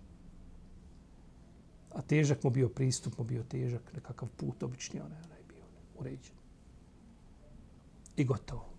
A 1.94 2.02
težak 2.02 2.44
mu 2.44 2.50
bio 2.50 2.68
pristup, 2.68 3.18
mu 3.18 3.24
bio 3.24 3.42
težak, 3.42 3.92
nekakav 3.94 4.28
put, 4.36 4.62
obični 4.62 5.00
onaj, 5.00 5.18
onaj 5.18 5.42
bio 5.48 5.64
uređen. 5.98 6.36
I 8.16 8.24
gotovo 8.24 8.72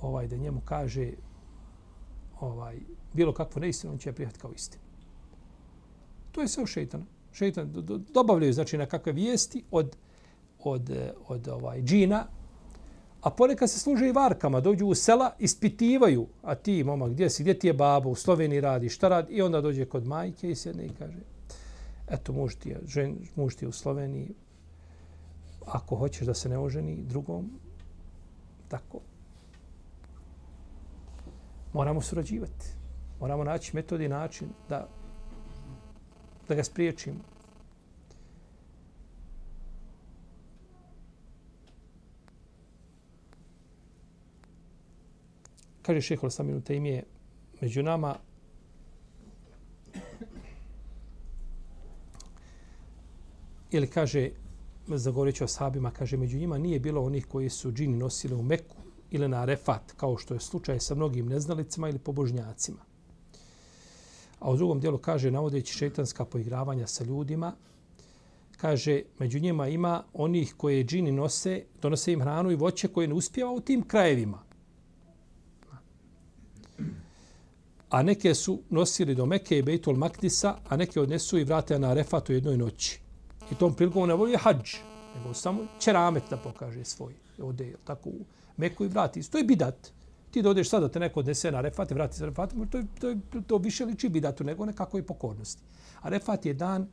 ovaj 0.00 0.28
da 0.28 0.36
njemu 0.36 0.60
kaže 0.64 1.12
ovaj 2.40 2.78
bilo 3.12 3.32
kakvo 3.32 3.60
neistinu, 3.60 3.92
on 3.92 3.98
će 3.98 4.08
je 4.08 4.14
prihvatiti 4.14 4.40
kao 4.40 4.52
istinu. 4.52 4.84
To 6.32 6.40
je 6.40 6.48
sve 6.48 6.66
šejtan. 6.66 7.06
Šejtan 7.32 7.72
dobavljaju 8.14 8.52
znači 8.52 8.78
na 8.78 8.86
kakve 8.86 9.12
vijesti 9.12 9.64
od 9.70 9.96
od 10.64 10.90
od 11.28 11.48
ovaj 11.48 11.82
džina, 11.82 12.26
a 13.24 13.30
ponekad 13.30 13.70
se 13.70 13.78
služe 13.78 14.08
i 14.08 14.12
varkama, 14.12 14.60
dođu 14.60 14.86
u 14.86 14.94
sela, 14.94 15.30
ispitivaju, 15.38 16.26
a 16.42 16.54
ti, 16.54 16.84
momak, 16.84 17.10
gdje 17.10 17.30
si, 17.30 17.42
gdje 17.42 17.58
ti 17.58 17.66
je 17.66 17.72
babo, 17.72 18.10
u 18.10 18.14
Sloveniji 18.14 18.60
radi, 18.60 18.88
šta 18.88 19.08
radi, 19.08 19.32
i 19.32 19.42
onda 19.42 19.60
dođe 19.60 19.84
kod 19.84 20.06
majke 20.06 20.50
i 20.50 20.54
sjedne 20.54 20.86
i 20.86 20.90
kaže, 20.98 21.18
eto, 22.08 22.32
muž 22.32 22.54
ti 22.54 22.68
je, 22.68 22.80
žen, 22.86 23.16
muž 23.36 23.54
ti 23.54 23.64
je 23.64 23.68
u 23.68 23.72
Sloveniji, 23.72 24.34
ako 25.66 25.96
hoćeš 25.96 26.26
da 26.26 26.34
se 26.34 26.48
ne 26.48 26.58
oženi 26.58 27.02
drugom, 27.02 27.50
tako, 28.68 29.00
moramo 31.72 32.00
surađivati. 32.00 32.66
Moramo 33.20 33.44
naći 33.44 33.76
metod 33.76 34.00
i 34.00 34.08
način 34.08 34.48
da, 34.68 34.88
da 36.48 36.54
ga 36.54 36.64
spriječimo. 36.64 37.33
Kaže 45.84 46.00
šehol 46.00 46.30
Saminu 46.30 46.54
minuta 46.54 46.74
im 46.74 46.86
je 46.86 47.02
među 47.60 47.82
nama 47.82 48.16
ili 53.70 53.86
kaže 53.86 54.30
zagovoreći 54.86 55.44
o 55.44 55.48
sahabima, 55.48 55.90
kaže 55.90 56.16
među 56.16 56.38
njima 56.38 56.58
nije 56.58 56.80
bilo 56.80 57.02
onih 57.04 57.26
koji 57.26 57.48
su 57.48 57.72
džini 57.72 57.96
nosili 57.96 58.34
u 58.34 58.42
Meku 58.42 58.76
ili 59.10 59.28
na 59.28 59.42
Arefat, 59.42 59.92
kao 59.96 60.16
što 60.16 60.34
je 60.34 60.40
slučaj 60.40 60.80
sa 60.80 60.94
mnogim 60.94 61.26
neznalicima 61.26 61.88
ili 61.88 61.98
pobožnjacima. 61.98 62.80
A 64.38 64.50
u 64.50 64.56
drugom 64.56 64.80
dijelu 64.80 64.98
kaže, 64.98 65.30
navodeći 65.30 65.74
šeitanska 65.74 66.24
poigravanja 66.24 66.86
sa 66.86 67.04
ljudima, 67.04 67.52
kaže, 68.56 69.02
među 69.18 69.40
njima 69.40 69.68
ima 69.68 70.04
onih 70.12 70.54
koje 70.56 70.84
džini 70.84 71.12
nose, 71.12 71.64
donose 71.82 72.12
im 72.12 72.20
hranu 72.20 72.50
i 72.50 72.56
voće 72.56 72.88
koje 72.88 73.08
ne 73.08 73.14
uspjeva 73.14 73.52
u 73.52 73.60
tim 73.60 73.82
krajevima. 73.82 74.43
A 77.94 78.02
neke 78.02 78.34
su 78.34 78.62
nosili 78.70 79.14
do 79.14 79.26
Mekke 79.26 79.58
i 79.58 79.62
Bejtul 79.62 79.96
Makdisa, 79.96 80.56
a 80.68 80.76
neke 80.76 81.00
odnesu 81.00 81.38
i 81.38 81.44
vrate 81.44 81.78
na 81.78 81.90
Arefat 81.90 82.28
u 82.28 82.32
jednoj 82.32 82.56
noći. 82.56 83.00
I 83.52 83.54
tom 83.54 83.74
prilikom 83.74 84.08
ne 84.08 84.14
voli 84.14 84.36
hađ, 84.36 84.74
nego 85.16 85.34
samo 85.34 85.66
čeramet 85.78 86.22
da 86.30 86.36
pokaže 86.36 86.84
svoj. 86.84 87.14
Ode, 87.42 87.74
tako, 87.84 88.08
u 88.08 88.24
Meku 88.56 88.84
i 88.84 88.88
vrati. 88.88 89.30
To 89.30 89.38
je 89.38 89.44
bidat. 89.44 89.92
Ti 90.30 90.42
dođeš 90.42 90.70
sada, 90.70 90.88
te 90.88 91.00
neko 91.00 91.20
odnese 91.20 91.52
na 91.52 91.58
Arefat 91.58 91.90
i 91.90 91.94
vrati 91.94 92.16
se 92.16 92.24
Arefat, 92.24 92.54
to, 92.70 92.78
je, 92.78 92.84
to, 93.00 93.08
je, 93.08 93.18
to 93.46 93.58
više 93.58 93.84
liči 93.84 94.08
bidatu 94.08 94.44
nego 94.44 94.66
nekakvoj 94.66 95.06
pokornosti. 95.06 95.62
Arefat 96.02 96.46
je 96.46 96.54
dan 96.54 96.88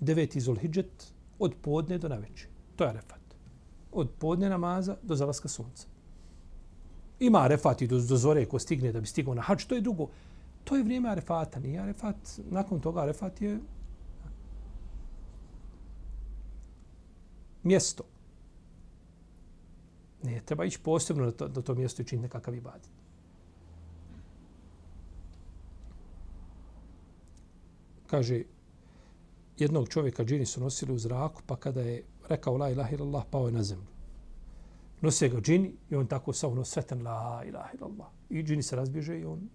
deveti 0.00 0.40
Zulhidžet 0.40 1.12
od 1.38 1.54
podne 1.62 1.98
do 1.98 2.08
naveče. 2.08 2.48
To 2.76 2.84
je 2.84 2.90
Arefat. 2.90 3.20
Od 3.92 4.10
podne 4.18 4.48
namaza 4.48 4.96
do 5.02 5.16
zalaska 5.16 5.48
sunca. 5.48 5.91
Ima 7.22 7.38
Arefat 7.38 7.82
i 7.82 7.86
do, 7.86 8.00
do 8.00 8.16
zore 8.16 8.44
ko 8.46 8.58
stigne 8.58 8.92
da 8.92 9.00
bi 9.00 9.06
stigao 9.06 9.34
na 9.34 9.42
hač, 9.42 9.64
to 9.64 9.74
je 9.74 9.80
drugo. 9.80 10.08
To 10.64 10.76
je 10.76 10.82
vrijeme 10.82 11.08
Arefata, 11.08 11.60
nije 11.60 11.80
Arefat. 11.80 12.16
Nakon 12.50 12.80
toga 12.80 13.00
Arefat 13.00 13.42
je 13.42 13.58
mjesto. 17.62 18.04
Ne, 20.22 20.40
treba 20.44 20.64
ići 20.64 20.78
posebno 20.82 21.24
na 21.24 21.30
to, 21.30 21.48
na 21.48 21.62
to 21.62 21.74
mjesto 21.74 22.02
i 22.02 22.04
činiti 22.04 22.22
nekakav 22.22 22.54
ibadet. 22.54 22.90
Kaže, 28.06 28.42
jednog 29.58 29.88
čovjeka 29.88 30.24
džini 30.24 30.46
su 30.46 30.60
nosili 30.60 30.92
u 30.92 30.98
zraku, 30.98 31.42
pa 31.46 31.56
kada 31.56 31.80
je 31.80 32.02
rekao 32.28 32.56
la 32.56 32.70
ilaha 32.70 32.90
illallah, 32.90 33.24
pao 33.30 33.46
je 33.46 33.52
na 33.52 33.62
zemlju. 33.62 33.91
Nose 35.02 35.28
ga 35.28 35.40
džini 35.40 35.72
i 35.90 35.94
on 35.94 36.06
tako 36.06 36.32
sa 36.32 36.48
ono 36.48 36.64
svetan 36.64 37.02
la 37.02 37.42
ilaha 37.46 37.70
illallah. 37.74 38.06
I 38.30 38.42
džini 38.42 38.62
se 38.62 38.76
razbježe 38.76 39.18
i 39.20 39.24
on 39.24 39.48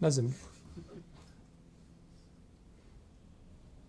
na 0.00 0.10
zemlju. 0.10 0.32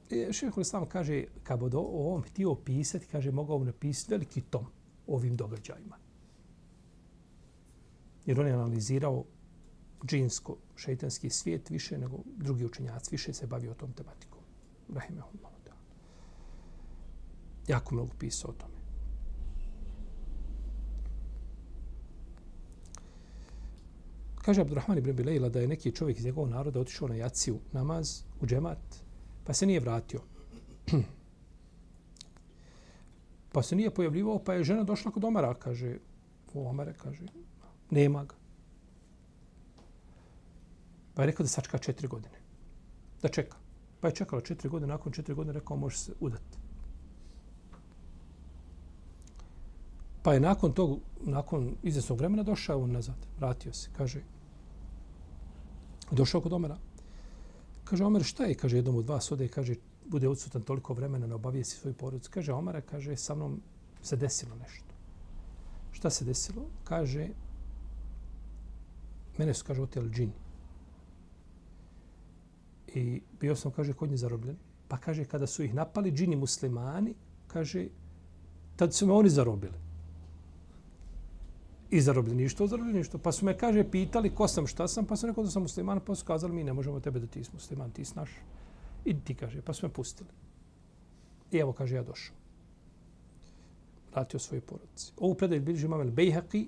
E, 0.10 0.34
Šehekul 0.34 0.62
Islam 0.62 0.86
kaže, 0.90 1.24
kad 1.44 1.60
bi 1.60 1.76
ovom 1.76 2.22
htio 2.22 2.56
pisati, 2.56 3.06
kaže, 3.12 3.32
mogao 3.32 3.64
napisati 3.64 4.12
veliki 4.12 4.42
tom 4.42 4.66
ovim 5.08 5.36
događajima. 5.36 5.98
Jer 8.26 8.40
on 8.40 8.48
je 8.48 8.54
analizirao 8.54 9.24
džinsko, 10.06 10.58
šeitanski 10.76 11.30
svijet 11.30 11.70
više 11.70 11.98
nego 11.98 12.18
drugi 12.36 12.66
učenjaci, 12.66 13.10
više 13.12 13.34
se 13.34 13.48
bavio 13.48 13.74
tom 13.74 13.94
tematikom. 13.94 14.42
Rahimahullah. 14.94 15.58
Jako 17.68 17.96
mnogo 17.96 18.12
pisao 18.20 18.52
o 18.52 18.54
tome. 18.54 18.77
Kaže 24.48 24.62
Abdurrahman 24.62 24.98
ibn 24.98 25.12
Bilejla 25.12 25.50
da 25.50 25.60
je 25.60 25.68
neki 25.68 25.92
čovjek 25.92 26.18
iz 26.18 26.26
njegovog 26.26 26.50
naroda 26.50 26.80
otišao 26.80 27.08
na 27.08 27.16
jaciju 27.16 27.60
namaz 27.72 28.22
u 28.42 28.46
džemat, 28.46 28.80
pa 29.44 29.54
se 29.54 29.66
nije 29.66 29.80
vratio. 29.80 30.22
Pa 33.52 33.64
se 33.64 33.76
nije 33.76 33.90
pojavljivao, 33.94 34.40
pa 34.44 34.54
je 34.54 34.64
žena 34.64 34.84
došla 34.84 35.12
kod 35.12 35.24
Omara, 35.24 35.54
kaže, 35.54 35.98
u 36.54 36.68
Omare, 36.68 36.94
kaže, 36.94 37.24
nema 37.92 38.24
ga. 38.26 38.36
Pa 41.14 41.22
je 41.22 41.26
rekao 41.26 41.44
da 41.44 41.48
sačka 41.48 41.78
četiri 41.78 42.08
godine. 42.08 42.40
Da 43.22 43.28
čeka. 43.28 43.58
Pa 44.02 44.08
je 44.08 44.16
čekala 44.16 44.42
četiri 44.42 44.70
godine, 44.70 44.94
nakon 44.94 45.12
četiri 45.12 45.36
godine 45.36 45.54
rekao, 45.54 45.78
može 45.78 45.98
se 45.98 46.14
udati. 46.20 46.58
Pa 50.24 50.34
je 50.34 50.40
nakon 50.40 50.74
tog, 50.74 51.00
nakon 51.22 51.76
izvjesnog 51.84 52.18
vremena 52.20 52.44
došao 52.44 52.84
on 52.84 52.92
nazad, 52.92 53.28
vratio 53.40 53.74
se, 53.74 53.90
kaže, 53.98 54.22
došao 56.12 56.42
kod 56.42 56.54
Omara. 56.54 56.78
Kaže, 57.84 58.06
Omer, 58.06 58.24
šta 58.24 58.46
je, 58.46 58.56
kaže, 58.56 58.78
jednom 58.78 58.96
od 58.96 59.06
vas 59.06 59.32
ode, 59.32 59.48
kaže, 59.48 59.76
bude 60.06 60.28
odsutan 60.28 60.62
toliko 60.62 60.94
vremena, 60.94 61.28
ne 61.28 61.36
obavijesti 61.36 61.80
svoju 61.80 61.94
porodicu. 61.94 62.32
Kaže, 62.34 62.54
Omara, 62.54 62.82
kaže, 62.82 63.16
sa 63.16 63.36
mnom 63.36 63.62
se 64.02 64.16
desilo 64.16 64.56
nešto. 64.56 64.94
Šta 65.92 66.10
se 66.10 66.26
desilo? 66.26 66.66
Kaže, 66.84 67.30
mene 69.38 69.54
su, 69.54 69.66
kaže, 69.66 69.82
otijeli 69.82 70.10
džini. 70.10 70.34
I 72.88 73.22
bio 73.40 73.56
sam, 73.56 73.72
kaže, 73.72 73.94
kod 73.94 74.10
nje 74.10 74.18
zarobljen. 74.18 74.58
Pa 74.88 74.98
kaže, 74.98 75.26
kada 75.26 75.48
su 75.48 75.64
ih 75.64 75.74
napali 75.74 76.12
džini 76.12 76.36
muslimani, 76.36 77.16
kaže, 77.48 77.88
tad 78.76 78.94
su 78.94 79.08
me 79.08 79.14
oni 79.14 79.30
zarobili. 79.30 79.87
I 81.90 82.02
zarobljeništvo, 82.02 82.68
zarobljeništvo. 82.68 83.20
Pa 83.20 83.32
su 83.32 83.46
me, 83.46 83.58
kaže, 83.58 83.92
pitali 83.92 84.36
ko 84.36 84.48
sam, 84.48 84.68
šta 84.68 84.88
sam, 84.88 85.06
pa 85.06 85.16
sam 85.16 85.30
rekao 85.30 85.44
da 85.44 85.50
sam 85.50 85.62
musliman, 85.62 86.02
pa 86.06 86.16
su 86.16 86.26
kazali, 86.26 86.54
mi 86.54 86.64
ne 86.64 86.74
možemo 86.74 87.00
tebe 87.00 87.20
da 87.20 87.28
ti 87.28 87.44
si 87.44 87.52
musliman, 87.54 87.92
ti 87.92 88.06
si 88.06 88.16
naš. 88.16 88.30
I 89.06 89.20
ti 89.20 89.36
kaže, 89.36 89.62
pa 89.62 89.74
su 89.74 89.86
me 89.86 89.94
pustili. 89.94 90.30
I 91.52 91.58
evo, 91.58 91.74
kaže, 91.74 91.96
ja 91.96 92.04
došao. 92.04 92.36
Vratio 94.12 94.40
svoje 94.40 94.62
porodice. 94.62 95.12
Ovu 95.18 95.36
predaj 95.36 95.60
bilježi 95.60 95.86
imam 95.86 96.02
el 96.02 96.12
Bejhaqi 96.12 96.66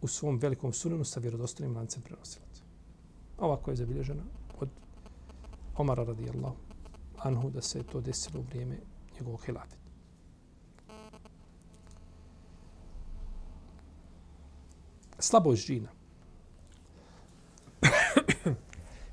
u 0.00 0.08
svom 0.08 0.38
velikom 0.38 0.72
sunenu 0.72 1.04
sa 1.04 1.20
vjerodostanim 1.20 1.76
lancem 1.76 2.02
prenosilaca. 2.02 2.62
Ovako 3.38 3.70
je 3.70 3.76
zabilježena 3.76 4.22
od 4.60 4.68
Omara 5.76 6.04
radijallahu 6.04 6.56
anhu 7.18 7.50
da 7.50 7.62
se 7.62 7.82
to 7.82 8.00
desilo 8.00 8.40
u 8.40 8.42
vrijeme 8.42 8.78
njegovog 9.14 9.44
hilafeta. 9.44 9.87
Slabost 15.18 15.66
džina. 15.66 15.88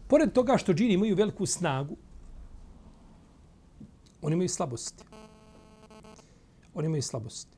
Pored 0.08 0.34
toga 0.34 0.58
što 0.58 0.74
džini 0.74 0.94
imaju 0.94 1.16
veliku 1.16 1.46
snagu, 1.46 1.98
oni 4.22 4.34
imaju 4.34 4.50
slabosti. 4.50 5.04
Oni 6.74 6.86
imaju 6.86 7.02
slabosti. 7.02 7.58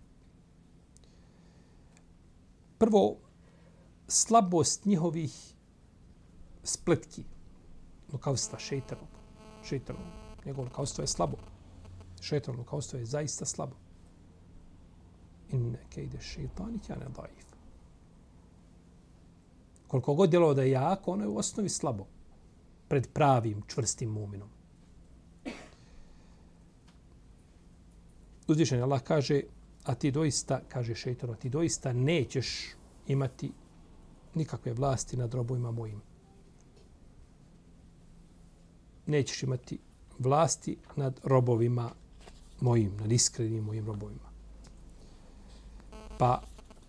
Prvo, 2.77 3.17
slabost 4.07 4.86
njihovih 4.86 5.53
spletki, 6.63 7.21
ono 7.21 8.13
lukavstva, 8.13 8.60
šeitanog. 8.60 9.07
Šeitanog. 9.63 10.01
Njegovo 10.45 10.63
lukavstvo 10.63 11.01
je 11.01 11.07
slabo. 11.07 11.38
Šeitanog 12.21 12.60
lukavstvo 12.60 12.99
je 12.99 13.05
zaista 13.05 13.45
slabo. 13.45 13.75
Inne 15.49 15.79
kejde 15.89 16.21
šeitani 16.21 16.79
kjane 16.79 17.05
daif. 17.15 17.46
Koliko 19.88 20.13
god 20.13 20.30
djelo 20.30 20.54
da 20.54 20.63
je 20.63 20.71
jako, 20.71 21.12
ono 21.12 21.23
je 21.23 21.28
u 21.28 21.38
osnovi 21.38 21.69
slabo 21.69 22.06
pred 22.88 23.08
pravim, 23.13 23.62
čvrstim 23.67 24.10
muminom. 24.10 24.50
Uzvišen 28.47 28.84
Allah 28.84 29.02
kaže, 29.02 29.41
a 29.84 29.95
ti 29.95 30.12
doista, 30.12 30.62
kaže 30.69 30.95
šeitano, 30.95 31.36
ti 31.36 31.50
doista 31.50 31.93
nećeš 31.93 32.47
imati 33.08 33.52
nikakve 34.36 34.73
vlasti 34.73 35.17
nad 35.17 35.34
robovima 35.34 35.71
mojim. 35.71 36.02
Nećeš 39.06 39.43
imati 39.43 39.80
vlasti 40.19 40.78
nad 40.95 41.19
robovima 41.23 41.91
mojim, 42.62 42.97
nad 42.97 43.12
iskrenim 43.12 43.63
mojim 43.63 43.86
robovima. 43.86 44.30
Pa 46.17 46.41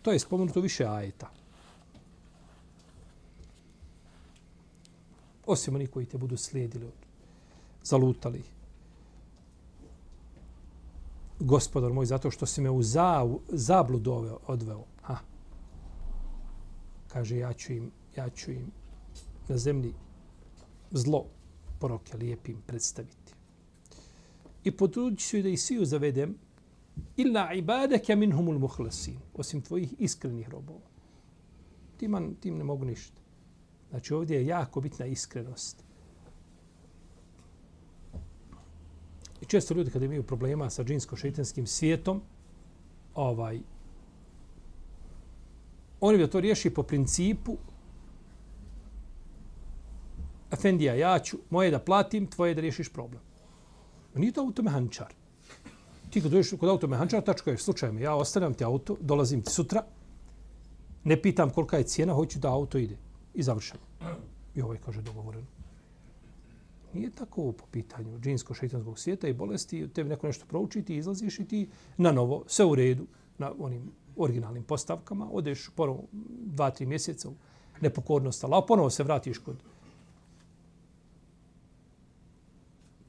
to 0.02 0.12
je 0.12 0.18
spomenuto 0.18 0.61
više 0.61 0.87
ajeta. 0.87 1.38
Osim 5.48 5.74
oni 5.74 5.87
koji 5.87 6.06
te 6.06 6.18
budu 6.18 6.37
slijedili, 6.37 6.90
zalutali. 7.82 8.42
Gospodar 11.40 11.92
moj, 11.92 12.06
zato 12.06 12.30
što 12.30 12.46
si 12.46 12.61
me 12.61 12.70
u 12.70 12.82
za, 12.82 13.37
zablu 13.48 13.96
odveo, 13.96 14.38
odveo. 14.46 14.84
Ha. 15.02 15.16
Kaže, 17.08 17.38
ja 17.38 17.52
ću 17.52 17.72
im, 17.72 17.90
ja 18.16 18.30
ću 18.30 18.50
im 18.50 18.70
na 19.48 19.58
zemlji 19.58 19.94
zlo 20.90 21.24
poroke 21.78 22.16
lijepim 22.16 22.62
predstaviti. 22.66 23.32
I 24.64 24.70
potrudit 24.70 25.20
ću 25.20 25.42
da 25.42 25.48
ih 25.48 25.62
svi 25.62 25.87
zavedem 25.87 26.34
illa 27.16 27.52
ibadaka 27.54 28.16
minhumul 28.16 28.58
muhlasin, 28.58 29.16
osim 29.34 29.62
tvojih 29.62 29.94
iskrenih 29.98 30.48
robova. 30.48 30.88
Timan, 31.96 32.34
tim 32.34 32.58
ne 32.58 32.64
mogu 32.64 32.84
ništa. 32.84 33.27
Znači 33.90 34.14
ovdje 34.14 34.37
je 34.37 34.46
jako 34.46 34.81
bitna 34.81 35.07
iskrenost. 35.07 35.85
I 39.40 39.46
često 39.46 39.74
ljudi 39.74 39.90
kada 39.90 40.05
imaju 40.05 40.22
problema 40.22 40.70
sa 40.70 40.85
džinsko-šeitanskim 40.85 41.66
svijetom, 41.66 42.22
ovaj, 43.14 43.61
oni 46.01 46.18
bi 46.18 46.31
to 46.31 46.40
riješi 46.40 46.70
po 46.70 46.83
principu 46.83 47.57
Efendija, 50.51 50.94
ja 50.94 51.18
ću 51.18 51.38
moje 51.51 51.70
da 51.70 51.79
platim, 51.79 52.27
tvoje 52.27 52.55
da 52.55 52.61
riješiš 52.61 52.88
problem. 52.88 53.20
Nije 54.14 54.33
to 54.33 54.40
automehančar. 54.40 55.14
Ti 56.11 56.20
kad 56.20 56.31
dođeš 56.31 56.59
kod 56.61 56.68
automehančara, 56.68 57.22
tačka 57.24 57.51
je 57.51 57.59
slučajno. 57.59 58.01
Ja 58.01 58.14
ostavljam 58.14 58.55
ti 58.55 58.64
auto, 58.64 58.96
dolazim 59.01 59.42
ti 59.42 59.53
sutra, 59.53 59.85
ne 61.05 61.22
pitam 61.22 61.51
kolika 61.51 61.77
je 61.79 61.85
cijena, 61.85 62.14
hoću 62.14 62.38
da 62.38 62.53
auto 62.53 62.79
ide. 62.79 62.96
I 63.38 63.42
završeno. 63.42 63.81
I 64.55 64.62
ovaj 64.62 64.79
kaže 64.85 65.03
dogovoreno. 65.03 65.46
Nije 66.94 67.11
tako 67.11 67.53
po 67.53 67.66
pitanju 67.70 68.18
džinsko-šeitanskog 68.18 68.98
svijeta 68.98 69.29
i 69.29 69.33
bolesti. 69.33 69.88
Tebi 69.88 70.09
neko 70.09 70.27
nešto 70.27 70.46
proučiti, 70.46 70.96
izlaziš 70.96 71.38
i 71.38 71.44
ti 71.44 71.68
na 71.96 72.12
novo, 72.12 72.44
sve 72.46 72.64
u 72.64 72.74
redu, 72.74 73.07
na 73.38 73.53
onim 73.59 73.90
originalnim 74.16 74.64
postavkama, 74.64 75.29
odeš 75.33 75.70
ponovo 75.77 76.05
dva, 76.44 76.70
tri 76.70 76.87
mjeseca 76.87 77.29
u 77.29 77.35
nepokornost, 77.81 78.44
ali 78.44 78.62
ponovo 78.68 78.90
se 78.90 79.03
vratiš 79.03 79.38
kod 79.38 79.57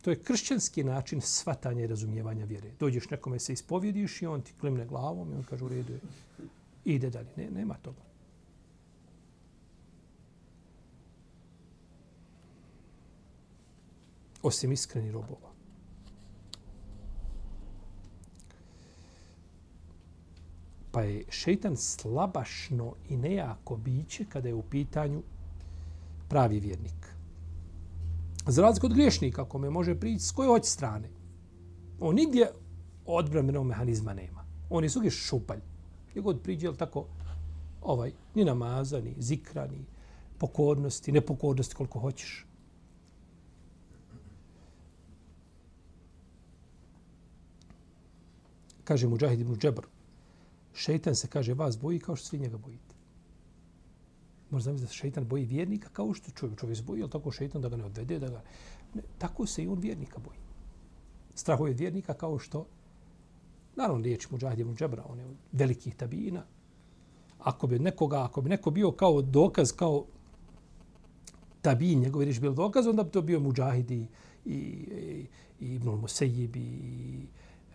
To 0.01 0.09
je 0.09 0.19
kršćanski 0.23 0.83
način 0.83 1.21
svatanja 1.21 1.83
i 1.83 1.87
razumijevanja 1.87 2.45
vjere. 2.45 2.71
Dođeš 2.79 3.09
nekome 3.09 3.39
se 3.39 3.53
ispovjediš 3.53 4.21
i 4.21 4.25
on 4.25 4.41
ti 4.41 4.53
klimne 4.59 4.85
glavom 4.85 5.31
i 5.31 5.35
on 5.35 5.43
kaže 5.43 5.65
u 5.65 5.69
redu 5.69 5.93
je. 5.93 5.99
Ide 6.85 7.09
dalje. 7.09 7.29
Ne, 7.37 7.49
nema 7.51 7.73
toga. 7.73 8.08
Osim 14.43 14.71
iskreni 14.71 15.11
robova. 15.11 15.49
Pa 20.91 21.01
je 21.01 21.25
šeitan 21.29 21.77
slabašno 21.77 22.93
i 23.09 23.17
nejako 23.17 23.77
biće 23.77 24.25
kada 24.29 24.47
je 24.47 24.53
u 24.53 24.61
pitanju 24.61 25.23
pravi 26.29 26.59
vjernik. 26.59 27.15
Za 28.47 28.61
razliku 28.61 28.85
od 28.85 28.93
griješnika, 28.93 29.45
kome 29.45 29.69
može 29.69 29.99
prići 29.99 30.25
s 30.25 30.31
koje 30.31 30.47
hoće 30.47 30.69
strane. 30.69 31.09
On 31.99 32.15
nigdje 32.15 32.51
odbrambenog 33.05 33.65
mehanizma 33.65 34.13
nema. 34.13 34.45
On 34.69 34.83
je 34.83 34.89
sugi 34.89 35.09
šupalj. 35.09 35.59
Gdje 36.09 36.21
god 36.21 36.41
priđe, 36.41 36.67
je 36.67 36.77
tako, 36.77 37.05
ovaj, 37.81 38.11
ni 38.35 38.45
namaza, 38.45 39.01
ni 39.01 39.15
zikra, 39.17 39.67
ni 39.67 39.85
pokornosti, 40.37 41.11
nepokornosti 41.11 41.75
koliko 41.75 41.99
hoćeš. 41.99 42.48
Kaže 48.89 49.07
mu 49.07 49.15
ibn 49.15 49.55
Džebr, 49.55 49.85
šeitan 50.73 51.15
se 51.15 51.27
kaže 51.27 51.53
vas 51.53 51.77
boji 51.79 51.99
kao 51.99 52.15
što 52.15 52.25
svi 52.25 52.39
njega 52.39 52.57
bojite. 52.57 52.95
Možda 54.49 54.65
zamisliti 54.65 54.85
da 54.85 54.91
se 54.91 54.97
šeitan 54.97 55.27
boji 55.27 55.45
vjernika 55.45 55.89
kao 55.93 56.13
što 56.13 56.31
čovjek, 56.31 56.59
čovjek 56.59 56.77
se 56.77 56.83
boji, 56.83 57.01
ali 57.01 57.11
tako 57.11 57.31
šeitan 57.31 57.61
da 57.61 57.69
ga 57.69 57.77
ne 57.77 57.85
odvede, 57.85 58.19
da 58.19 58.29
ga... 58.29 58.41
Ne, 58.93 59.01
tako 59.17 59.45
se 59.45 59.63
i 59.63 59.67
on 59.67 59.79
vjernika 59.79 60.19
boji. 60.19 60.39
Strahuje 61.35 61.73
vjernika 61.73 62.13
kao 62.13 62.39
što... 62.39 62.65
Naravno, 63.75 64.03
riječ 64.03 64.29
Mujahid 64.29 64.59
ibn 64.59 64.75
Džebra, 64.75 65.05
on 65.09 65.19
je 65.19 65.25
od 65.25 65.35
velikih 65.51 65.95
tabina. 65.95 66.43
Ako 67.39 67.67
bi 67.67 67.79
nekoga, 67.79 68.23
ako 68.23 68.41
bi 68.41 68.49
neko 68.49 68.71
bio 68.71 68.91
kao 68.91 69.21
dokaz, 69.21 69.71
kao 69.71 70.05
tabin, 71.61 71.99
njegove 71.99 72.25
riječi 72.25 72.41
bio 72.41 72.51
dokaz, 72.51 72.87
onda 72.87 73.03
bi 73.03 73.11
to 73.11 73.21
bio 73.21 73.39
Mujahid 73.39 73.91
i, 73.91 74.07
i, 74.45 74.53
i, 74.53 75.27
i 75.59 75.75
Ibn 75.75 75.89
Musejib 75.89 76.55
i 76.55 77.27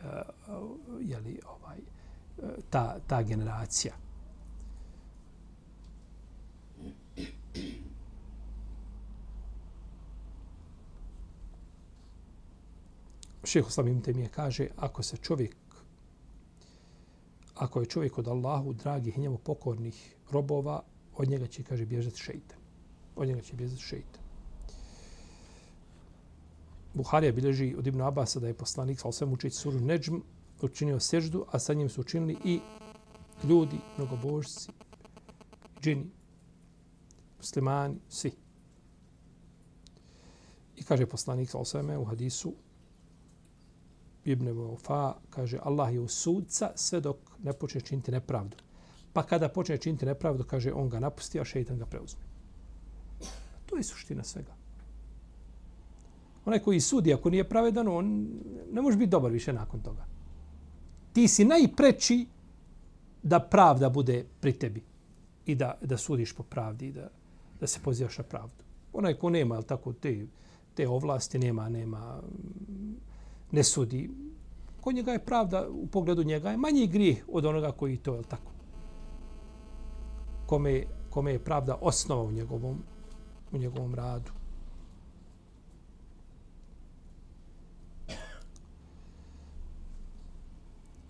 Eh, 0.05 0.23
jeli, 1.01 1.40
ovaj, 1.47 1.79
eh, 1.79 2.43
ta, 2.71 2.97
ta 3.07 3.23
generacija. 3.23 3.95
Šeho 13.45 13.71
Slavim 13.71 14.01
Temije 14.03 14.29
kaže, 14.29 14.69
ako 14.77 15.03
se 15.03 15.17
čovjek, 15.17 15.57
ako 17.55 17.81
je 17.81 17.87
čovjek 17.87 18.19
od 18.19 18.29
Allahu, 18.29 18.73
dragih 18.73 19.17
i 19.19 19.21
njemu 19.21 19.38
pokornih 19.38 20.17
robova, 20.31 20.83
od 21.17 21.29
njega 21.29 21.47
će, 21.47 21.62
kaže, 21.62 21.87
bježati 21.87 22.19
šeitan. 22.19 22.59
Od 23.17 23.29
njega 23.29 23.40
će 23.40 23.57
bježati 23.57 23.83
šeitan. 23.83 24.23
Buharija 26.94 27.33
bilježi 27.33 27.74
od 27.78 27.87
Ibn 27.87 28.00
Abasa 28.00 28.40
da 28.40 28.46
je 28.46 28.54
poslanik 28.54 29.00
sa 29.00 29.09
osvem 29.09 29.33
učeći 29.33 29.57
suru 29.57 29.80
Neđm 29.80 30.14
učinio 30.62 31.00
seždu, 31.00 31.44
a 31.52 31.59
sa 31.59 31.74
njim 31.74 31.88
su 31.88 32.00
učinili 32.00 32.37
i 32.44 32.61
ljudi, 33.48 33.76
mnogobožci, 33.96 34.70
džini, 35.83 36.11
muslimani, 37.38 37.96
svi. 38.09 38.33
I 40.76 40.83
kaže 40.85 41.07
poslanik 41.07 41.50
sa 41.50 41.59
osvijem 41.59 41.90
u 42.00 42.04
hadisu 42.04 42.54
Ibn 44.24 44.48
Wafa 44.48 45.12
kaže 45.30 45.59
Allah 45.62 45.92
je 45.92 46.00
u 46.00 46.09
sudca 46.09 46.72
sve 46.74 47.00
dok 47.00 47.16
ne 47.42 47.52
počne 47.52 47.80
činiti 47.80 48.11
nepravdu. 48.11 48.57
Pa 49.12 49.22
kada 49.22 49.48
počne 49.48 49.76
činiti 49.78 50.07
nepravdu, 50.07 50.44
kaže 50.44 50.72
on 50.72 50.88
ga 50.88 51.00
napusti, 51.00 51.40
a 51.40 51.44
šeitan 51.44 51.78
ga 51.78 51.87
preuzme. 51.87 52.22
To 53.66 53.76
je 53.76 53.83
suština 53.83 54.24
svega. 54.24 54.63
Onaj 56.44 56.59
koji 56.59 56.80
sudi, 56.80 57.14
ako 57.14 57.30
nije 57.30 57.48
pravedan, 57.48 57.88
on 57.88 58.28
ne 58.72 58.83
može 58.83 58.96
biti 58.96 59.11
dobar 59.11 59.33
više 59.33 59.52
nakon 59.52 59.80
toga. 59.80 60.07
Ti 61.12 61.28
si 61.28 61.44
najpreći 61.44 62.26
da 63.22 63.40
pravda 63.40 63.88
bude 63.88 64.24
pri 64.40 64.52
tebi 64.52 64.83
i 65.46 65.54
da, 65.54 65.78
da 65.83 65.96
sudiš 65.96 66.33
po 66.33 66.42
pravdi 66.42 66.87
i 66.87 66.92
da, 66.92 67.09
da 67.61 67.66
se 67.66 67.80
pozivaš 67.85 68.18
na 68.18 68.24
pravdu. 68.24 68.64
Onaj 68.92 69.14
ko 69.14 69.30
nema 69.30 69.62
tako 69.62 69.92
te, 69.92 70.26
te 70.74 70.88
ovlasti, 70.88 71.38
nema, 71.38 71.68
nema 71.68 72.20
ne 73.52 73.64
sudi. 73.64 74.11
Kod 74.80 74.94
njega 74.94 75.12
je 75.12 75.24
pravda, 75.24 75.68
u 75.68 75.87
pogledu 75.87 76.22
njega 76.22 76.50
je 76.50 76.57
manji 76.57 76.87
grijeh 76.87 77.24
od 77.33 77.44
onoga 77.44 77.72
koji 77.72 77.96
to 77.96 78.14
je 78.14 78.22
tako. 78.22 78.52
Kome, 80.46 80.83
kome 81.11 81.33
je 81.33 81.44
pravda 81.44 81.78
osnova 81.80 82.22
u 82.22 82.33
njegovom, 82.33 82.83
u 83.52 83.59
njegovom 83.59 83.94
radu. 83.94 84.30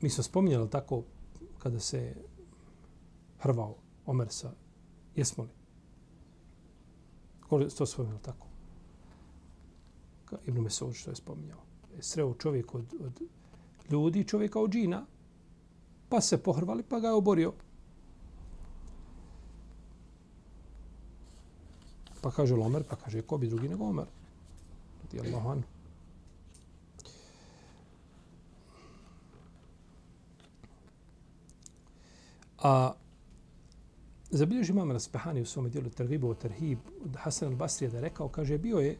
Mi 0.04 0.10
smo 0.10 0.24
spominjali 0.24 0.70
tako 0.70 1.02
kada 1.58 1.80
se 1.80 2.14
hrvao 3.38 3.76
Omer 4.06 4.28
sa 4.28 4.52
jesmo 5.16 5.44
li? 5.44 5.50
Ko 7.48 7.64
to 7.78 7.86
spominjali 7.86 8.22
tako? 8.22 8.46
Ka, 10.24 10.36
Ibn 10.46 10.60
Mesud 10.60 10.94
što 10.94 11.10
je 11.10 11.16
spominjao 11.16 11.60
sreo 12.00 12.34
čovjek 12.34 12.74
od, 12.74 12.94
od 13.00 13.20
ljudi, 13.90 14.24
čovjeka 14.24 14.60
od 14.60 14.70
džina, 14.70 15.06
pa 16.08 16.20
se 16.20 16.42
pohrvali, 16.42 16.82
pa 16.82 17.00
ga 17.00 17.08
je 17.08 17.14
oborio. 17.14 17.52
Pa 22.20 22.30
kaže 22.30 22.56
Lomer, 22.56 22.84
pa 22.90 22.96
kaže, 22.96 23.22
ko 23.22 23.38
bi 23.38 23.48
drugi 23.48 23.68
nego 23.68 23.84
Omer? 23.84 24.06
Radi 25.02 25.20
Allahu. 25.20 25.62
A 32.64 32.92
zabilježi 34.30 34.72
imam 34.72 34.90
Raspehani 34.90 35.40
u 35.40 35.46
svom 35.46 35.70
dijelu 35.70 35.90
Targibu 35.90 36.28
o 36.28 36.34
Terhib 36.34 36.78
od 37.04 37.16
Hasan 37.16 37.52
al-Basrija 37.52 37.90
da 37.90 37.96
je 37.96 38.00
rekao, 38.00 38.28
kaže, 38.28 38.58
bio 38.58 38.78
je, 38.78 38.96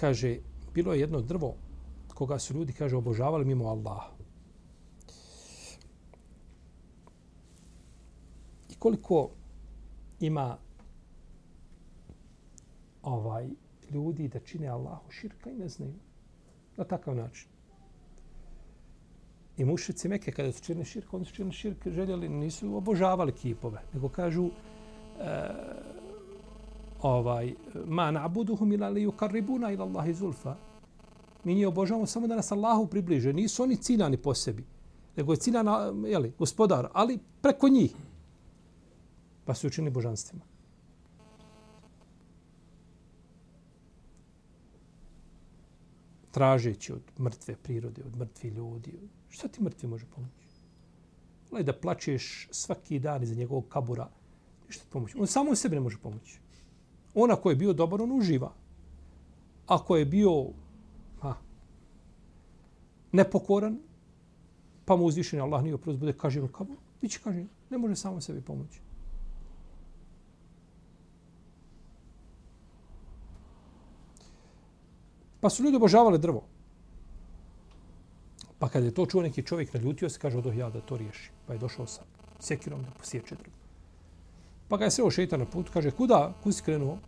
kaže, 0.00 0.38
bilo 0.74 0.94
je 0.94 1.00
jedno 1.00 1.20
drvo 1.20 1.54
koga 2.14 2.38
su 2.38 2.54
ljudi, 2.54 2.72
kaže, 2.72 2.96
obožavali 2.96 3.44
mimo 3.44 3.68
Allaha. 3.68 4.10
I 8.70 8.74
koliko 8.78 9.30
ima 10.20 10.56
ovaj 13.02 13.48
ljudi 13.90 14.28
da 14.28 14.40
čine 14.40 14.68
Allahu 14.68 15.10
širka 15.10 15.50
i 15.50 15.56
ne 15.56 15.68
znaju 15.68 15.94
na 16.76 16.84
takav 16.84 17.14
način. 17.14 17.57
I 19.58 19.64
mušici 19.64 20.08
Mekke 20.08 20.32
kada 20.32 20.52
su 20.52 20.64
činili 20.64 20.84
širk, 20.84 21.14
oni 21.14 21.24
su 21.24 21.34
činili 21.34 21.52
širk, 21.52 21.88
željeli, 21.88 22.28
nisu 22.28 22.76
obožavali 22.76 23.32
kipove, 23.32 23.80
nego 23.94 24.08
kažu 24.08 24.46
e, 24.46 25.48
ovaj 27.02 27.54
ma 27.86 28.10
na'buduhum 28.10 28.74
ila 28.74 28.88
li 28.88 29.06
yukarribuna 29.06 29.72
ila 29.74 29.84
Allahi 29.84 30.14
zulfa. 30.14 30.56
Mi 31.44 31.54
njih 31.54 31.68
obožavamo 31.68 32.06
samo 32.06 32.26
da 32.26 32.36
nas 32.36 32.52
Allahu 32.52 32.86
približe. 32.86 33.32
Nisu 33.32 33.62
oni 33.62 33.76
ciljani 33.76 34.16
po 34.16 34.34
sebi. 34.34 34.64
Nego 35.16 35.32
je 35.32 35.36
ciljana, 35.36 35.92
jeli, 36.06 36.32
gospodar, 36.38 36.88
ali 36.92 37.18
preko 37.42 37.68
njih. 37.68 37.94
Pa 39.44 39.54
su 39.54 39.66
učinili 39.66 39.90
božanstvima. 39.90 40.44
Tražeći 46.38 46.92
od 46.92 47.02
mrtve 47.18 47.56
prirode, 47.56 48.02
od 48.06 48.16
mrtvi 48.16 48.48
ljudi. 48.48 48.92
Šta 49.28 49.48
ti 49.48 49.62
mrtvi 49.62 49.88
može 49.88 50.06
pomoći? 50.06 50.46
Gledaj 51.50 51.72
da 51.72 51.80
plačeš 51.80 52.48
svaki 52.50 52.98
dan 52.98 53.22
iza 53.22 53.34
njegovog 53.34 53.68
kabura, 53.68 54.08
ništa 54.66 54.84
ti 54.84 54.90
pomoći. 54.90 55.18
On 55.18 55.26
samo 55.26 55.54
sebi 55.54 55.74
ne 55.76 55.80
može 55.80 55.98
pomoći. 55.98 56.38
Ona 57.14 57.36
ko 57.36 57.50
je 57.50 57.56
bio 57.56 57.72
dobar, 57.72 58.02
on 58.02 58.12
uživa. 58.12 58.52
Ako 59.66 59.96
je 59.96 60.04
bio 60.04 60.30
ha, 61.20 61.34
nepokoran, 63.12 63.78
pa 64.84 64.96
mu 64.96 65.04
uzvišen 65.04 65.40
Allah 65.40 65.62
nije 65.62 65.74
oprost, 65.74 65.98
bude 65.98 66.12
kažen 66.12 66.44
u 66.44 66.48
kaburu, 66.48 66.78
bit 67.00 67.10
će 67.10 67.18
kažen. 67.24 67.48
Ne 67.70 67.78
može 67.78 67.96
samo 67.96 68.20
sebi 68.20 68.40
pomoći. 68.40 68.80
Pa 75.48 75.52
su 75.52 75.62
ljudi 75.62 75.76
obožavali 75.76 76.18
drvo. 76.18 76.42
Pa 78.58 78.68
kad 78.68 78.84
je 78.84 78.90
to 78.94 79.06
čuo 79.06 79.22
neki 79.22 79.42
čovjek, 79.42 79.74
naljutio 79.74 80.10
se, 80.10 80.18
kaže, 80.20 80.38
odoh 80.38 80.56
ja 80.56 80.68
da 80.70 80.80
to 80.80 80.96
riješi. 80.96 81.30
Pa 81.46 81.52
je 81.52 81.58
došao 81.58 81.86
sa 81.86 82.02
sekirom 82.40 82.82
da 82.82 82.90
posjeće 82.98 83.34
drvo. 83.34 83.54
Pa 84.68 84.76
ga 84.76 84.84
je 84.84 84.90
sreo 84.90 85.10
šeitan 85.10 85.40
na 85.40 85.46
put, 85.46 85.70
kaže, 85.72 85.90
kuda, 85.90 86.34
kud 86.42 86.54
si 86.54 86.62
krenuo? 86.62 86.98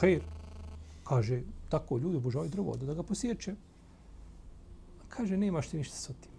Hejr. 0.00 0.20
Kaže, 1.04 1.40
tako 1.68 1.98
ljudi 1.98 2.16
obožavaju 2.16 2.50
drvo, 2.50 2.76
da, 2.76 2.86
da 2.86 2.94
ga 2.94 3.02
posjeće. 3.02 3.54
Kaže, 5.08 5.36
nemaš 5.36 5.68
ti 5.68 5.78
ništa 5.78 5.96
sa 5.96 6.12
tim. 6.12 6.36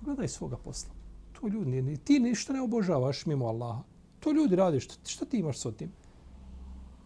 Gledaj 0.00 0.28
svoga 0.28 0.56
posla. 0.56 0.94
To 1.32 1.48
ljudi, 1.48 1.82
ni, 1.82 1.96
ti 1.96 2.18
ništa 2.18 2.52
ne 2.52 2.62
obožavaš 2.62 3.26
mimo 3.26 3.46
Allaha. 3.46 3.82
To 4.20 4.32
ljudi 4.32 4.56
rade, 4.56 4.80
šta, 4.80 4.94
šta 5.04 5.24
ti 5.24 5.44
imaš 5.44 5.60
sa 5.60 5.72
tim? 5.72 5.92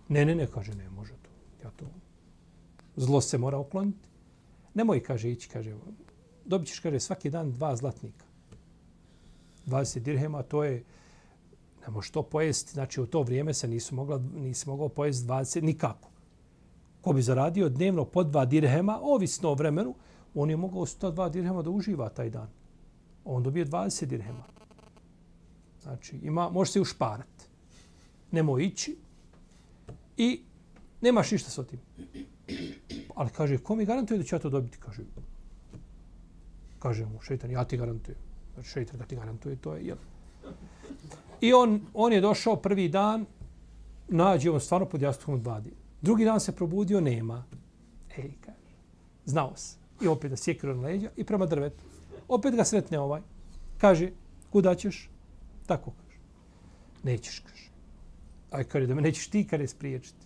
Ne, 0.09 0.25
ne, 0.25 0.35
ne, 0.35 0.47
kaže, 0.47 0.75
ne, 0.75 0.91
može 0.91 1.15
to. 1.23 1.31
Ja 1.65 1.71
to 1.71 2.06
zlo 2.97 3.21
se 3.21 3.39
mora 3.39 3.59
ukloniti. 3.59 4.09
Nemoj, 4.75 5.03
kaže, 5.03 5.31
ići, 5.31 5.49
kaže, 5.49 5.75
dobit 6.45 6.69
ćeš, 6.69 6.81
kaže, 6.81 7.01
svaki 7.01 7.31
dan 7.31 7.53
dva 7.53 7.77
zlatnika. 7.77 8.25
20 9.67 9.99
dirhema, 9.99 10.43
to 10.43 10.65
je, 10.65 10.85
ne 11.87 11.91
možeš 11.91 12.11
to 12.11 12.23
pojesti, 12.23 12.73
znači 12.73 13.01
u 13.01 13.07
to 13.07 13.23
vrijeme 13.23 13.55
se 13.55 13.69
nisu 13.69 13.95
mogla, 13.95 14.21
nisi 14.35 14.69
mogao 14.69 14.89
pojesti 14.89 15.27
20, 15.27 15.63
nikako. 15.63 16.09
Ko 17.01 17.13
bi 17.13 17.23
zaradio 17.23 17.69
dnevno 17.69 18.05
po 18.05 18.25
dva 18.25 18.45
dirhema, 18.45 18.99
ovisno 19.03 19.49
o 19.49 19.55
vremenu, 19.55 19.95
on 20.35 20.51
je 20.51 20.57
mogao 20.57 20.87
102 20.87 21.31
dirhema 21.31 21.63
da 21.63 21.71
uživa 21.71 22.09
taj 22.09 22.31
dan. 22.31 22.49
On 23.25 23.43
dobije 23.43 23.67
20 23.67 24.05
dirhema. 24.05 24.45
Znači, 25.83 26.17
ima, 26.23 26.51
može 26.51 26.73
se 26.73 26.81
ušparati. 26.81 27.45
Nemoj 28.31 28.65
ići 28.65 28.97
i 30.17 30.41
nemaš 31.01 31.31
ništa 31.31 31.51
s 31.51 31.67
tim. 31.67 31.81
Ali 33.15 33.31
kaže, 33.31 33.59
ko 33.59 33.77
mi 33.77 33.85
garantuje 33.85 34.19
da 34.19 34.25
će 34.25 34.35
ja 34.37 34.41
to 34.41 34.51
dobiti? 34.51 34.79
Kaže, 34.79 35.03
kaže 36.79 37.07
mu 37.07 37.21
šeitan, 37.21 37.51
ja 37.51 37.65
ti 37.65 37.77
garantujem. 37.77 38.19
Znači, 38.55 38.69
šeitan 38.69 38.99
da 38.99 39.05
ti 39.05 39.17
garantuje, 39.17 39.57
to 39.57 39.75
je, 39.75 39.87
jel? 39.87 39.97
I 41.41 41.53
on, 41.53 41.81
on 41.95 42.13
je 42.13 42.21
došao 42.21 42.57
prvi 42.57 42.89
dan, 42.89 43.27
nađe 44.09 44.51
on 44.51 44.61
stvarno 44.61 44.89
pod 44.89 45.03
jastukom 45.03 45.35
od 45.35 45.47
vadi. 45.47 45.73
Drugi 46.01 46.25
dan 46.25 46.41
se 46.41 46.53
probudio, 46.53 47.01
nema. 47.01 47.45
Ej, 48.17 48.31
kaže, 48.41 48.77
znao 49.25 49.57
se. 49.57 49.77
I 50.01 50.09
opet 50.09 50.31
da 50.31 50.37
sjekiru 50.37 50.75
na 50.75 50.83
leđa 50.83 51.11
i 51.17 51.25
prema 51.25 51.47
drvetu. 51.47 51.85
Opet 52.29 52.55
ga 52.55 52.65
sretne 52.65 52.99
ovaj. 52.99 53.21
Kaže, 53.79 54.11
kuda 54.51 54.75
ćeš? 54.75 55.11
Tako 55.67 55.91
kaže. 55.91 56.19
Nećeš, 57.03 57.39
kaže. 57.39 57.71
Aj, 58.51 58.65
kaže, 58.65 58.87
da 58.87 58.95
me 58.95 59.03
nećeš 59.03 59.29
ti, 59.29 59.47
kaže, 59.47 59.67
spriječiti 59.67 60.26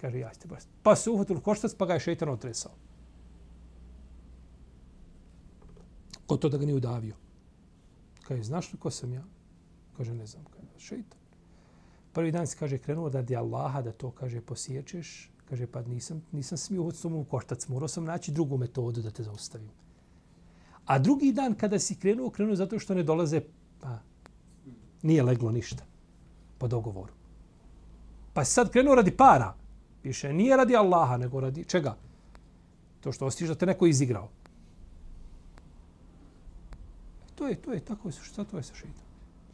kaže, 0.00 0.18
ja 0.18 0.34
ste 0.34 0.48
baš. 0.48 0.62
Pa 0.82 0.96
se 0.96 1.10
uhvatili 1.10 1.40
koštac, 1.40 1.74
pa 1.74 1.86
ga 1.86 1.94
je 1.94 2.00
šeitan 2.00 2.28
otresao. 2.28 2.72
Ko 6.26 6.36
to 6.36 6.48
da 6.48 6.58
ga 6.58 6.66
nije 6.66 6.76
udavio? 6.76 7.14
Kaže, 8.28 8.42
znaš 8.42 8.72
li 8.72 8.78
ko 8.78 8.90
sam 8.90 9.12
ja? 9.12 9.24
Kaže, 9.96 10.14
ne 10.14 10.26
znam, 10.26 10.44
kaže, 10.44 10.68
šeitan. 10.78 11.18
Prvi 12.12 12.32
dan 12.32 12.46
se 12.46 12.56
kaže, 12.58 12.78
krenuo 12.78 13.10
da 13.10 13.22
di 13.22 13.36
Allaha 13.36 13.82
da 13.82 13.92
to, 13.92 14.10
kaže, 14.10 14.40
posjećeš. 14.40 15.30
Kaže, 15.48 15.66
pa 15.66 15.82
nisam, 15.82 16.22
nisam 16.32 16.58
smio 16.58 16.80
uhvatiti 16.80 17.08
u 17.08 17.24
koštac, 17.24 17.68
morao 17.68 17.88
sam 17.88 18.04
naći 18.04 18.32
drugu 18.32 18.56
metodu 18.56 19.02
da 19.02 19.10
te 19.10 19.22
zaustavim. 19.22 19.70
A 20.86 20.98
drugi 20.98 21.32
dan 21.32 21.54
kada 21.54 21.78
si 21.78 21.94
krenuo, 21.94 22.30
krenuo 22.30 22.56
zato 22.56 22.78
što 22.78 22.94
ne 22.94 23.02
dolaze, 23.02 23.40
pa 23.80 23.98
nije 25.02 25.22
leglo 25.22 25.50
ništa 25.50 25.84
po 26.58 26.68
dogovoru. 26.68 27.12
Pa 28.34 28.44
sad 28.44 28.70
krenuo 28.70 28.94
radi 28.94 29.10
para. 29.16 29.59
Više 30.02 30.32
nije 30.32 30.56
radi 30.56 30.76
Allaha, 30.76 31.16
nego 31.16 31.40
radi 31.40 31.64
čega? 31.64 31.96
To 33.00 33.12
što 33.12 33.26
ostiš 33.26 33.48
da 33.48 33.54
te 33.54 33.66
neko 33.66 33.86
izigrao. 33.86 34.28
E, 37.22 37.34
to 37.34 37.48
je, 37.48 37.54
to 37.54 37.72
je, 37.72 37.80
tako 37.80 38.08
je, 38.08 38.12
šta 38.12 38.44
to 38.44 38.56
je 38.56 38.62
sa 38.62 38.74
šeitom? 38.74 39.04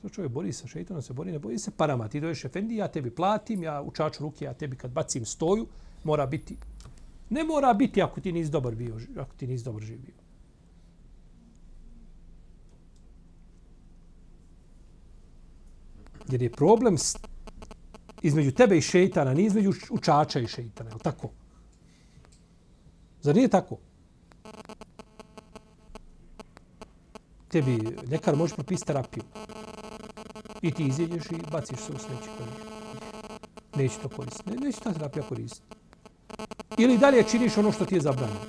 To 0.02 0.08
čovjek 0.08 0.32
bori 0.32 0.52
sa 0.52 0.66
šeitanom, 0.66 1.02
se 1.02 1.12
bori, 1.12 1.32
ne 1.32 1.38
bori 1.38 1.58
se 1.58 1.70
parama. 1.70 2.08
Ti 2.08 2.20
doješ 2.20 2.44
efendi, 2.44 2.76
ja 2.76 2.88
tebi 2.88 3.10
platim, 3.10 3.62
ja 3.62 3.82
učaču 3.82 4.22
ruke, 4.22 4.44
ja 4.44 4.54
tebi 4.54 4.76
kad 4.76 4.90
bacim 4.90 5.24
stoju, 5.24 5.66
mora 6.04 6.26
biti. 6.26 6.56
Ne 7.30 7.44
mora 7.44 7.74
biti 7.74 8.02
ako 8.02 8.20
ti 8.20 8.32
nisi 8.32 8.50
dobar 8.50 8.74
bio, 8.74 9.00
ako 9.18 9.34
ti 9.36 9.46
nisi 9.46 9.64
dobar 9.64 9.82
živio. 9.82 10.14
Jer 16.30 16.42
je 16.42 16.50
problem 16.50 16.98
između 18.26 18.50
tebe 18.50 18.78
i 18.78 18.82
šeitana, 18.82 19.34
nije 19.34 19.46
između 19.46 19.72
učača 19.90 20.40
i 20.40 20.46
šeitana, 20.46 20.90
je 20.90 20.98
tako? 21.02 21.30
Zar 23.22 23.36
nije 23.36 23.48
tako? 23.48 23.78
Tebi 27.48 27.78
ljekar 28.10 28.36
može 28.36 28.54
propisati 28.54 28.86
terapiju. 28.86 29.22
I 30.62 30.70
ti 30.70 30.84
izjedješ 30.86 31.24
i 31.30 31.50
baciš 31.52 31.78
se 31.78 31.92
u 31.92 31.98
smeće. 31.98 32.30
Neće 33.76 33.98
to 34.02 34.08
koristiti. 34.08 34.50
Ne, 34.50 34.56
neće 34.56 34.80
ta 34.80 34.92
terapija 34.92 35.22
koristiti. 35.28 35.76
Ili 36.78 36.98
dalje 36.98 37.24
činiš 37.30 37.56
ono 37.56 37.72
što 37.72 37.84
ti 37.84 37.94
je 37.94 38.00
zabranjeno. 38.00 38.40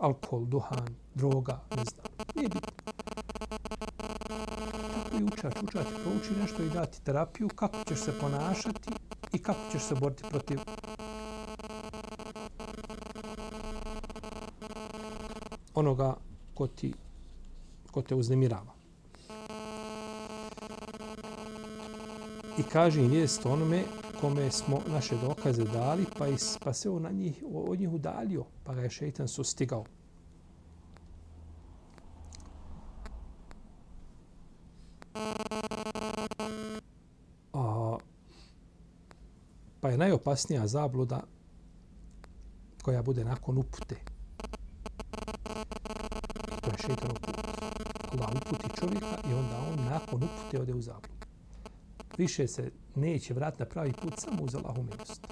Alkohol, 0.00 0.44
duhan, 0.44 0.94
droga, 1.14 1.60
ne 1.76 1.84
znam. 1.84 2.06
Nije 2.34 2.48
bitno 2.48 2.73
i 5.44 5.46
učač, 5.46 5.62
učač 5.62 5.86
prouči 6.02 6.40
nešto 6.40 6.62
i 6.62 6.68
dati 6.68 7.02
terapiju, 7.04 7.48
kako 7.48 7.76
ćeš 7.88 7.98
se 7.98 8.12
ponašati 8.20 8.90
i 9.32 9.38
kako 9.38 9.60
ćeš 9.72 9.82
se 9.82 9.94
boriti 9.94 10.22
protiv 10.30 10.58
onoga 15.74 16.16
ko, 16.54 16.66
ti, 16.66 16.94
ko 17.90 18.02
te 18.02 18.14
uznemirava. 18.14 18.74
I 22.58 22.62
kaže 22.62 23.00
im 23.00 23.10
vijest 23.10 23.46
onome 23.46 23.84
kome 24.20 24.50
smo 24.50 24.80
naše 24.86 25.16
dokaze 25.16 25.64
dali, 25.64 26.04
pa, 26.18 26.28
is, 26.28 26.58
pa 26.64 26.72
se 26.72 26.90
on 26.90 27.02
na 27.02 27.10
njih, 27.10 27.44
od 27.52 27.80
njih 27.80 27.90
udalio, 27.90 28.44
pa 28.64 28.74
ga 28.74 28.82
je 28.82 28.90
šeitan 28.90 29.28
sustigao. 29.28 29.84
Pa 40.24 40.30
najopasnija 40.30 40.66
zabluda 40.66 41.20
koja 42.82 43.02
bude 43.02 43.24
nakon 43.24 43.58
upute. 43.58 43.96
To 46.60 46.70
je 46.70 46.76
šeitan 46.80 47.10
uput. 47.10 47.36
Allah 48.12 48.28
uputi 48.36 48.68
čovjeka 48.80 49.18
i 49.30 49.34
onda 49.34 49.58
on 49.72 49.84
nakon 49.84 50.22
upute 50.22 50.60
ode 50.60 50.74
u 50.74 50.82
zabludu. 50.82 51.14
Više 52.18 52.48
se 52.48 52.70
neće 52.94 53.34
vratiti 53.34 53.62
na 53.62 53.68
pravi 53.68 53.92
put 53.92 54.12
samo 54.18 54.42
uz 54.42 54.54
Allahu 54.54 54.82
milost. 54.82 55.26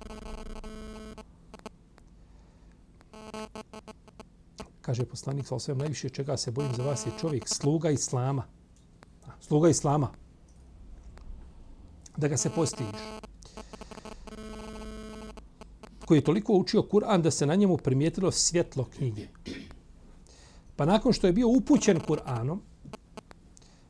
Kaže 4.81 5.05
poslanik 5.05 5.47
sa 5.47 5.55
osvijem, 5.55 5.79
najviše 5.79 6.09
čega 6.09 6.37
se 6.37 6.51
bojim 6.51 6.75
za 6.75 6.83
vas 6.83 7.07
je 7.07 7.13
čovjek 7.21 7.49
sluga 7.49 7.91
islama. 7.91 8.45
Sluga 9.41 9.69
islama. 9.69 10.11
Da 12.17 12.29
ga 12.29 12.37
se 12.37 12.51
postiš 12.51 12.87
koji 16.13 16.19
je 16.19 16.25
toliko 16.25 16.53
učio 16.53 16.83
Kur'an 16.83 17.23
da 17.23 17.31
se 17.31 17.47
na 17.47 17.55
njemu 17.55 17.77
primijetilo 17.77 18.31
svjetlo 18.31 18.85
knjige. 18.85 19.29
Pa 20.77 20.85
nakon 20.85 21.13
što 21.13 21.27
je 21.27 21.33
bio 21.33 21.49
upućen 21.49 22.01
Kur'anom, 22.01 22.59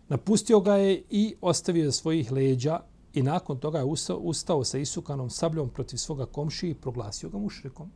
napustio 0.09 0.61
ga 0.61 0.75
je 0.75 1.03
i 1.11 1.35
ostavio 1.41 1.85
za 1.85 1.93
svojih 1.93 2.33
leđa 2.33 2.81
i 3.15 3.23
nakon 3.23 3.59
toga 3.59 3.79
je 3.79 3.85
ustao, 3.85 4.17
ustao 4.17 4.65
sa 4.65 4.79
isukanom 4.79 5.31
sabljom 5.31 5.71
protiv 5.71 5.97
svoga 5.97 6.27
komši 6.27 6.69
i 6.69 6.75
proglasio 6.75 7.29
ga 7.29 7.39
mušrikom. 7.39 7.91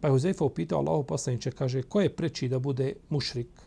Pa 0.00 0.08
je 0.08 0.12
Huzefa 0.12 0.44
upitao 0.44 0.78
Allaho 0.78 1.02
poslaniče, 1.02 1.50
kaže, 1.50 1.82
ko 1.82 2.00
je 2.00 2.16
preči 2.16 2.48
da 2.48 2.58
bude 2.58 2.92
mušrik? 3.08 3.60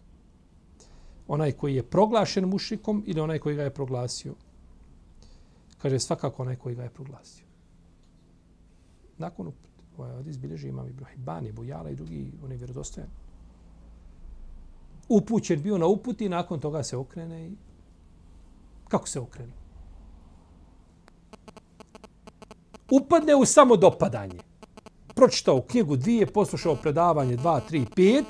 Onaj 1.28 1.52
koji 1.52 1.76
je 1.76 1.84
proglašen 1.84 2.46
mušrikom 2.46 3.04
ili 3.08 3.22
onaj 3.22 3.40
koji 3.40 3.56
ga 3.56 3.64
je 3.64 3.74
proglasio? 3.74 4.36
Kaže, 5.78 6.00
svakako 6.00 6.42
onaj 6.42 6.56
koji 6.56 6.76
ga 6.76 6.84
je 6.84 6.90
proglasio 6.90 7.51
nakon. 9.22 9.52
Ovaj 9.98 10.12
hadis 10.16 10.38
bilježi 10.38 10.68
imam 10.68 10.88
Ibn 10.88 11.06
Hibban, 11.06 11.46
Ibn 11.46 11.66
Jala 11.66 11.90
i 11.90 11.96
drugi, 11.96 12.32
on 12.44 12.52
je 12.52 12.58
vjerodostojan. 12.58 13.10
Upućen 15.10 15.62
bio 15.62 15.78
na 15.78 15.88
uputi, 15.88 16.30
nakon 16.30 16.60
toga 16.60 16.84
se 16.84 16.98
okrene 16.98 17.48
i... 17.48 17.52
Kako 18.88 19.08
se 19.08 19.20
okrene? 19.20 19.54
Upadne 22.92 23.36
u 23.36 23.46
samodopadanje. 23.46 24.40
Pročitao 25.16 25.62
knjigu 25.62 25.96
dvije, 25.96 26.26
poslušao 26.26 26.76
predavanje 26.76 27.36
dva, 27.36 27.60
tri, 27.60 27.86
pet 27.96 28.26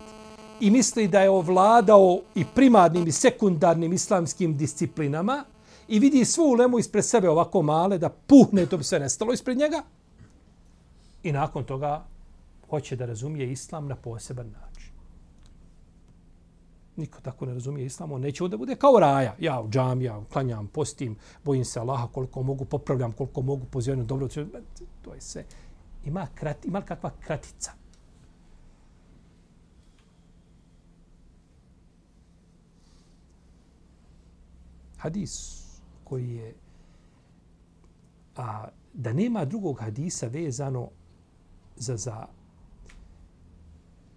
i 0.60 0.72
misli 0.72 1.08
da 1.08 1.22
je 1.22 1.30
ovladao 1.30 2.20
i 2.36 2.46
primarnim 2.56 3.08
i 3.08 3.12
sekundarnim 3.12 3.94
islamskim 3.94 4.58
disciplinama 4.58 5.44
i 5.88 6.00
vidi 6.00 6.26
svu 6.26 6.44
ulemu 6.44 6.80
ispred 6.80 7.06
sebe 7.06 7.30
ovako 7.30 7.62
male 7.62 7.98
da 7.98 8.10
puhne 8.10 8.66
to 8.66 8.78
bi 8.78 8.84
sve 8.84 9.00
nestalo 9.00 9.34
ispred 9.34 9.58
njega 9.58 9.84
i 11.24 11.32
nakon 11.32 11.64
toga 11.64 12.06
hoće 12.70 12.96
da 12.96 13.06
razumije 13.06 13.52
islam 13.52 13.88
na 13.88 13.96
poseban 13.96 14.48
način. 14.48 14.92
Niko 16.96 17.22
tako 17.22 17.46
ne 17.46 17.54
razumije 17.54 17.86
islam, 17.86 18.12
on 18.12 18.22
neće 18.22 18.48
da 18.48 18.58
bude 18.58 18.76
kao 18.76 19.00
raja. 19.00 19.36
Ja 19.40 19.62
u 19.62 19.70
džam, 19.70 20.02
ja 20.02 20.24
klanjam, 20.34 20.68
postim, 20.68 21.16
bojim 21.44 21.66
se 21.66 21.80
Allaha 21.80 22.08
koliko 22.08 22.44
mogu, 22.44 22.66
popravljam 22.66 23.12
koliko 23.12 23.42
mogu, 23.42 23.66
pozivam 23.66 24.08
dobro. 24.08 24.28
To 25.02 25.14
je 25.14 25.22
sve. 25.22 25.46
Ima, 26.06 26.28
krat, 26.36 26.66
ima 26.66 26.82
kakva 26.82 27.12
kratica. 27.20 27.72
Hadis 34.98 35.64
koji 36.04 36.30
je 36.30 36.56
a, 38.38 38.68
da 38.94 39.14
nema 39.14 39.46
drugog 39.46 39.80
hadisa 39.80 40.28
vezano 40.28 40.90
za, 41.76 41.98
za 41.98 42.28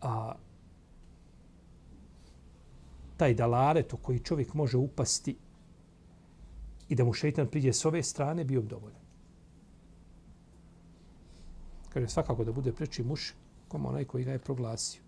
a, 0.01 0.35
taj 3.17 3.35
dalaret 3.35 3.93
u 3.93 3.97
koji 3.97 4.19
čovjek 4.19 4.55
može 4.55 4.77
upasti 4.77 5.37
i 6.89 6.95
da 6.95 7.05
mu 7.05 7.13
šeitan 7.13 7.47
priđe 7.47 7.73
s 7.73 7.85
ove 7.85 8.03
strane, 8.03 8.45
bio 8.45 8.63
bi 8.63 8.69
dovoljan. 8.69 9.01
Kaže, 11.89 12.09
svakako 12.09 12.45
da 12.45 12.53
bude 12.53 12.73
preči 12.73 13.03
muš, 13.03 13.35
kom 13.69 13.87
onaj 13.87 14.05
koji 14.05 14.25
ga 14.25 14.33
je 14.33 14.39
proglasio. 14.39 15.03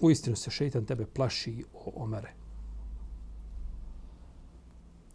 Uistinu 0.00 0.36
se 0.36 0.50
šeitan 0.50 0.84
tebe 0.84 1.06
plaši 1.06 1.64
o 1.74 1.92
omere. 1.94 2.39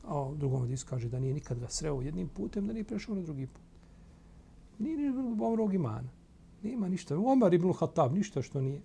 A 0.07 0.21
u 0.21 0.35
drugom 0.35 0.61
hadisu 0.61 0.85
kaže 0.89 1.09
da 1.09 1.19
nije 1.19 1.33
nikad 1.33 1.59
ga 1.59 1.67
sreo 1.69 2.01
jednim 2.01 2.27
putem, 2.27 2.67
da 2.67 2.73
nije 2.73 2.83
prešao 2.83 3.15
na 3.15 3.21
drugi 3.21 3.47
put. 3.47 3.63
Nije 4.79 4.97
ni 4.97 5.43
Omerog 5.43 5.73
imana. 5.73 6.09
Nema 6.63 6.87
ništa. 6.87 7.17
Omar 7.17 7.53
ibn 7.53 7.73
Khattab, 7.73 8.13
ništa 8.13 8.41
što 8.41 8.61
nije. 8.61 8.81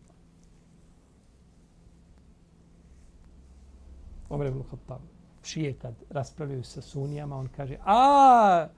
Omar 4.29 4.47
ibn 4.47 4.63
Khattab. 4.63 5.01
Šije 5.43 5.75
kad 5.75 5.95
raspravljaju 6.11 6.65
sa 6.65 6.83
sunijama, 6.83 7.37
on 7.37 7.49
kaže, 7.57 7.77
a, 7.85 8.69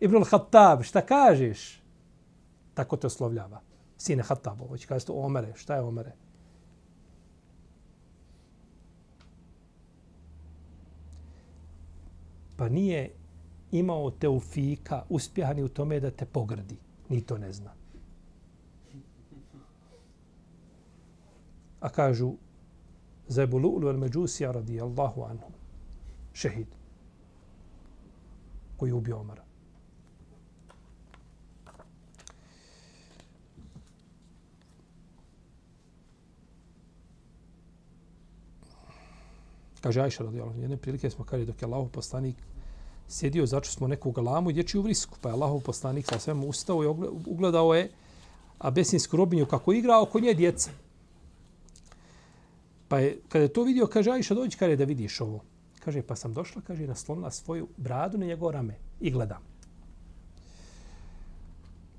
Ibn 0.00 0.24
Khattab, 0.24 0.82
šta 0.82 1.00
kažeš? 1.00 1.82
Tako 2.74 2.96
te 2.96 3.06
oslovljava. 3.06 3.60
Sine 3.96 4.22
Khattabovo. 4.22 4.68
Hoće 4.68 4.86
kazati, 4.86 5.12
Omere, 5.14 5.52
šta 5.56 5.74
je 5.74 5.80
Omere? 5.80 6.12
Pa 12.62 12.68
nije 12.68 13.10
imao 13.72 14.10
teufika, 14.10 15.02
uspjeha 15.08 15.52
ni 15.52 15.62
u 15.62 15.68
tome 15.68 16.00
da 16.00 16.10
te 16.10 16.24
pogradi. 16.24 16.76
Ni 17.08 17.20
to 17.20 17.38
ne 17.38 17.52
zna. 17.52 17.72
A 21.80 21.88
kažu 21.88 22.32
za 23.28 23.42
Ebu 23.42 23.58
Lu'lu 23.58 23.88
al 23.88 23.96
Međusija 23.98 24.52
radijallahu 24.52 25.22
anhu, 25.22 25.50
šehid, 26.32 26.66
koji 28.76 28.90
je 28.90 28.94
ubio 28.94 29.18
Omara. 29.18 29.44
Kaže 39.80 40.00
Ajša 40.00 40.24
radijallahu 40.24 40.54
anhu, 40.54 40.62
jedne 40.62 40.76
prilike 40.76 41.10
smo 41.10 41.24
kaže 41.24 41.44
dok 41.44 41.62
je 41.62 41.66
Allahu 41.66 41.88
poslanik 41.88 42.51
sjedio, 43.12 43.46
začu 43.46 43.70
smo 43.70 43.88
neku 43.88 44.10
galamu 44.10 44.50
i 44.50 44.52
dječju 44.52 44.82
vrisku. 44.82 45.18
Pa 45.20 45.28
je 45.28 45.32
Allahov 45.32 45.60
poslanik 45.60 46.06
sa 46.06 46.18
svemu 46.18 46.46
ustao 46.48 46.84
i 46.84 46.86
ugledao 47.26 47.74
je 47.74 47.90
abesinsku 48.58 49.16
robinju 49.16 49.46
kako 49.46 49.72
igra 49.72 50.00
oko 50.00 50.20
nje 50.20 50.34
djeca. 50.34 50.70
Pa 52.88 52.98
je, 52.98 53.18
kada 53.28 53.42
je 53.42 53.52
to 53.52 53.62
vidio, 53.62 53.86
kaže, 53.86 54.10
Ajša, 54.10 54.34
dođi, 54.34 54.56
kaže, 54.56 54.76
da 54.76 54.84
vidiš 54.84 55.20
ovo. 55.20 55.40
Kaže, 55.84 56.02
pa 56.02 56.16
sam 56.16 56.34
došla, 56.34 56.62
kaže, 56.62 56.86
naslonila 56.86 57.30
svoju 57.30 57.68
bradu 57.76 58.18
na 58.18 58.26
njegov 58.26 58.50
rame 58.50 58.76
i 59.00 59.10
gledam. 59.10 59.42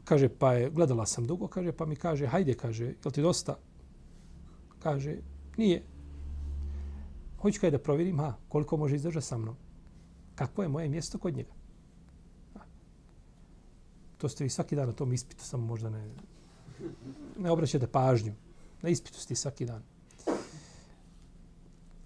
Kaže, 0.04 0.30
pa 0.30 0.54
je, 0.54 0.69
gledala 0.69 1.06
sam 1.06 1.28
dugo, 1.28 1.47
kaže, 1.47 1.71
pa 1.71 1.86
mi 1.86 1.95
kaže, 1.95 2.28
hajde, 2.28 2.54
kaže, 2.54 2.86
jel 2.86 3.12
ti 3.12 3.21
dosta? 3.21 3.58
Kaže, 4.80 5.17
nije. 5.58 5.84
Hoću 7.41 7.62
kaj 7.62 7.71
da 7.71 7.80
provjerim, 7.80 8.19
ha, 8.19 8.34
koliko 8.49 8.78
može 8.78 8.95
izdržati 8.95 9.26
sa 9.26 9.38
mnom 9.38 9.62
kakvo 10.36 10.63
je 10.63 10.69
moje 10.69 10.89
mjesto 10.89 11.17
kod 11.17 11.36
njega. 11.36 11.52
To 14.17 14.30
ste 14.30 14.43
vi 14.43 14.50
svaki 14.50 14.76
dan 14.76 14.88
na 14.88 14.93
tom 14.93 15.13
ispitu, 15.13 15.43
samo 15.43 15.65
možda 15.65 15.89
ne, 15.89 16.12
ne 17.38 17.52
obraćate 17.52 17.88
pažnju. 17.88 18.34
Na 18.82 18.89
ispitu 18.89 19.19
ste 19.19 19.36
svaki 19.36 19.65
dan. 19.65 19.84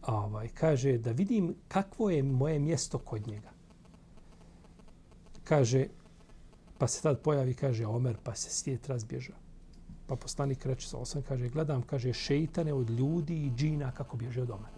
Ovaj, 0.01 0.47
kaže 0.47 0.97
da 0.97 1.11
vidim 1.11 1.55
kakvo 1.67 2.09
je 2.09 2.23
moje 2.23 2.59
mjesto 2.59 2.97
kod 2.97 3.27
njega. 3.27 3.49
Kaže, 5.43 5.87
pa 6.77 6.87
se 6.87 7.01
tad 7.01 7.21
pojavi, 7.21 7.53
kaže 7.53 7.85
Omer, 7.85 8.17
pa 8.23 8.35
se 8.35 8.49
svijet 8.49 8.87
razbježa. 8.87 9.33
Pa 10.07 10.15
poslanik 10.15 10.65
reče 10.65 10.87
sa 10.87 10.97
osam, 10.97 11.21
kaže, 11.21 11.49
gledam, 11.49 11.81
kaže, 11.81 12.13
šeitane 12.13 12.73
od 12.73 12.89
ljudi 12.89 13.45
i 13.45 13.51
džina 13.55 13.91
kako 13.91 14.17
bježe 14.17 14.41
od 14.41 14.49
Omera. 14.49 14.76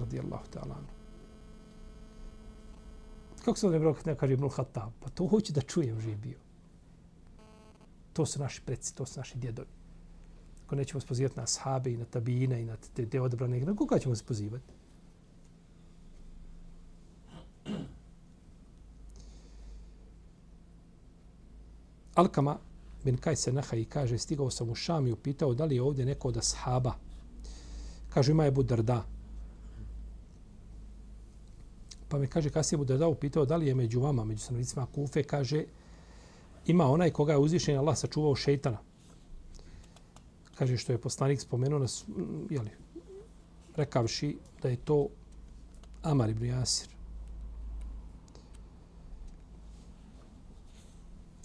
Radijallahu 0.00 0.44
ta'ala. 0.50 0.76
Kako 3.44 3.58
se 3.58 3.66
on 3.66 3.74
je 3.74 3.94
kad 3.94 4.06
ne 4.06 4.14
kaže 4.14 4.32
Ibnul 4.32 4.50
Khattab? 4.50 4.90
Pa 5.00 5.08
to 5.08 5.26
hoće 5.26 5.52
da 5.52 5.60
čujem 5.60 6.00
živ 6.00 6.18
bio. 6.18 6.38
To 8.12 8.26
su 8.26 8.40
naši 8.40 8.62
predsi, 8.62 8.94
to 8.94 9.06
su 9.06 9.20
naši 9.20 9.38
djedovi. 9.38 9.68
Ako 10.66 10.76
nećemo 10.76 11.00
spozivati 11.00 11.36
na 11.36 11.42
ashabe 11.42 11.92
i 11.92 11.96
na 11.96 12.04
tabine 12.04 12.62
i 12.62 12.64
na 12.64 12.76
te, 12.76 13.06
te 13.06 13.20
odebrane, 13.20 13.60
na 13.60 13.76
koga 13.76 13.98
ćemo 13.98 14.16
spozivati? 14.16 14.72
Alkama 22.14 22.58
bin 23.04 23.16
Kajse 23.16 23.52
Nahaj 23.52 23.84
kaže, 23.84 24.18
stigao 24.18 24.50
sam 24.50 24.70
u 24.70 24.74
Šam 24.74 25.06
i 25.06 25.12
upitao 25.12 25.54
da 25.54 25.64
li 25.64 25.74
je 25.74 25.82
ovdje 25.82 26.04
neko 26.04 26.28
od 26.28 26.36
ashaba. 26.36 26.94
Kaže, 28.08 28.32
ima 28.32 28.44
je 28.44 28.50
Budarda. 28.50 29.04
Pa 32.10 32.18
me 32.18 32.26
kaže 32.26 32.50
kasnije 32.50 32.78
bude 32.78 32.96
dao 32.98 33.10
upitao 33.10 33.44
da 33.44 33.56
li 33.56 33.66
je 33.66 33.74
među 33.74 34.00
vama, 34.00 34.24
među 34.24 34.42
stanovnicima 34.42 34.86
Kufe, 34.94 35.22
kaže 35.22 35.64
ima 36.66 36.84
onaj 36.90 37.10
koga 37.10 37.32
je 37.32 37.38
uzvišen 37.38 37.78
Allah 37.78 37.98
sačuvao 37.98 38.34
šejtana. 38.34 38.78
Kaže 40.54 40.76
što 40.76 40.92
je 40.92 40.98
poslanik 41.00 41.40
spomenuo 41.40 41.78
nas, 41.78 42.04
je 42.50 42.60
li, 42.60 42.70
rekavši 43.76 44.36
da 44.62 44.68
je 44.68 44.76
to 44.76 45.08
Amar 46.02 46.30
ibn 46.30 46.44
Jasir. 46.44 46.88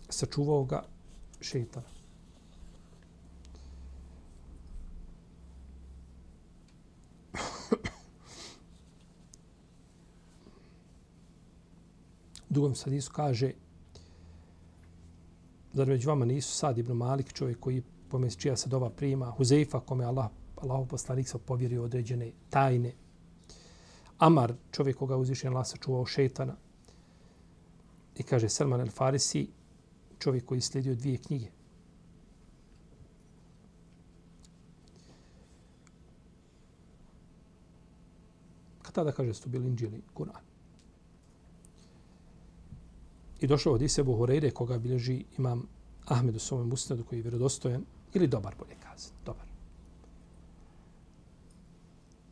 Sačuvao 0.10 0.64
ga 0.64 0.84
šeitana. 1.42 1.95
Drugom 12.56 12.76
sadisu 12.76 13.12
kaže 13.12 13.52
zar 15.74 15.88
među 15.88 16.10
vama 16.10 16.26
nisu 16.26 16.54
Sad 16.54 16.78
ibn 16.78 16.94
Malik, 16.94 17.34
čovjek 17.34 17.60
koji 17.60 17.84
pomest 18.10 18.40
čija 18.40 18.56
se 18.58 18.70
dova 18.70 18.90
prima, 18.90 19.32
Huzeifa, 19.38 19.80
kome 19.80 20.06
Allah, 20.06 20.30
Allah 20.56 20.88
poslanik 20.90 21.28
se 21.28 21.38
povjerio 21.38 21.84
određene 21.84 22.32
tajne, 22.50 22.94
Amar, 24.18 24.54
čovjek 24.72 24.98
koga 24.98 25.18
uzvišen 25.18 25.52
Allah 25.52 25.68
sačuvao 25.68 26.06
šetana, 26.06 26.56
i 28.16 28.24
kaže 28.24 28.50
Selman 28.50 28.82
el 28.82 28.90
Farisi, 28.90 29.48
čovjek 30.20 30.46
koji 30.46 30.62
slijedio 30.62 30.96
dvije 30.96 31.18
knjige. 31.18 31.52
tada 38.96 39.12
kaže 39.12 39.34
su 39.34 39.50
bili 39.50 39.68
inđili 39.68 40.02
Kur'an. 40.14 40.55
I 43.46 43.48
došao 43.48 43.74
od 43.74 43.82
Isebu 43.82 44.16
Horeire 44.18 44.52
koga 44.52 44.78
bilježi 44.78 45.24
imam 45.38 45.68
Ahmed 46.06 46.36
u 46.36 46.40
svome 46.40 46.64
musnadu 46.64 47.04
koji 47.04 47.20
je 47.20 47.24
vjerodostojan 47.24 47.86
ili 48.14 48.28
dobar 48.28 48.56
bolje 48.60 48.76
kazati. 48.80 49.14
Dobar. 49.26 49.46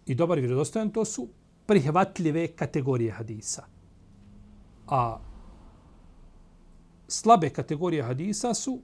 I 0.06 0.16
dobar 0.16 0.38
i 0.38 0.42
vjerodostojan 0.42 0.90
to 0.90 1.06
su 1.06 1.28
prihvatljive 1.66 2.48
kategorije 2.48 3.12
hadisa. 3.12 3.64
A 4.88 5.20
slabe 7.08 7.50
kategorije 7.50 8.04
hadisa 8.04 8.54
su 8.54 8.80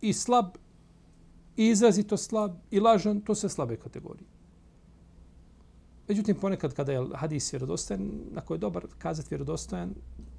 i 0.00 0.12
slab, 0.12 0.46
i 1.56 1.68
izrazito 1.68 2.16
slab, 2.16 2.52
i 2.70 2.80
lažan, 2.80 3.20
to 3.20 3.34
se 3.34 3.48
slabe 3.48 3.76
kategorije. 3.76 4.28
Međutim, 6.08 6.36
ponekad 6.36 6.74
kada 6.74 6.92
je 6.92 7.08
hadis 7.14 7.52
vjerodostojan, 7.52 8.10
ako 8.36 8.54
je 8.54 8.58
dobar 8.58 8.86
kazati 8.98 9.28
vjerodostojan, 9.30 9.94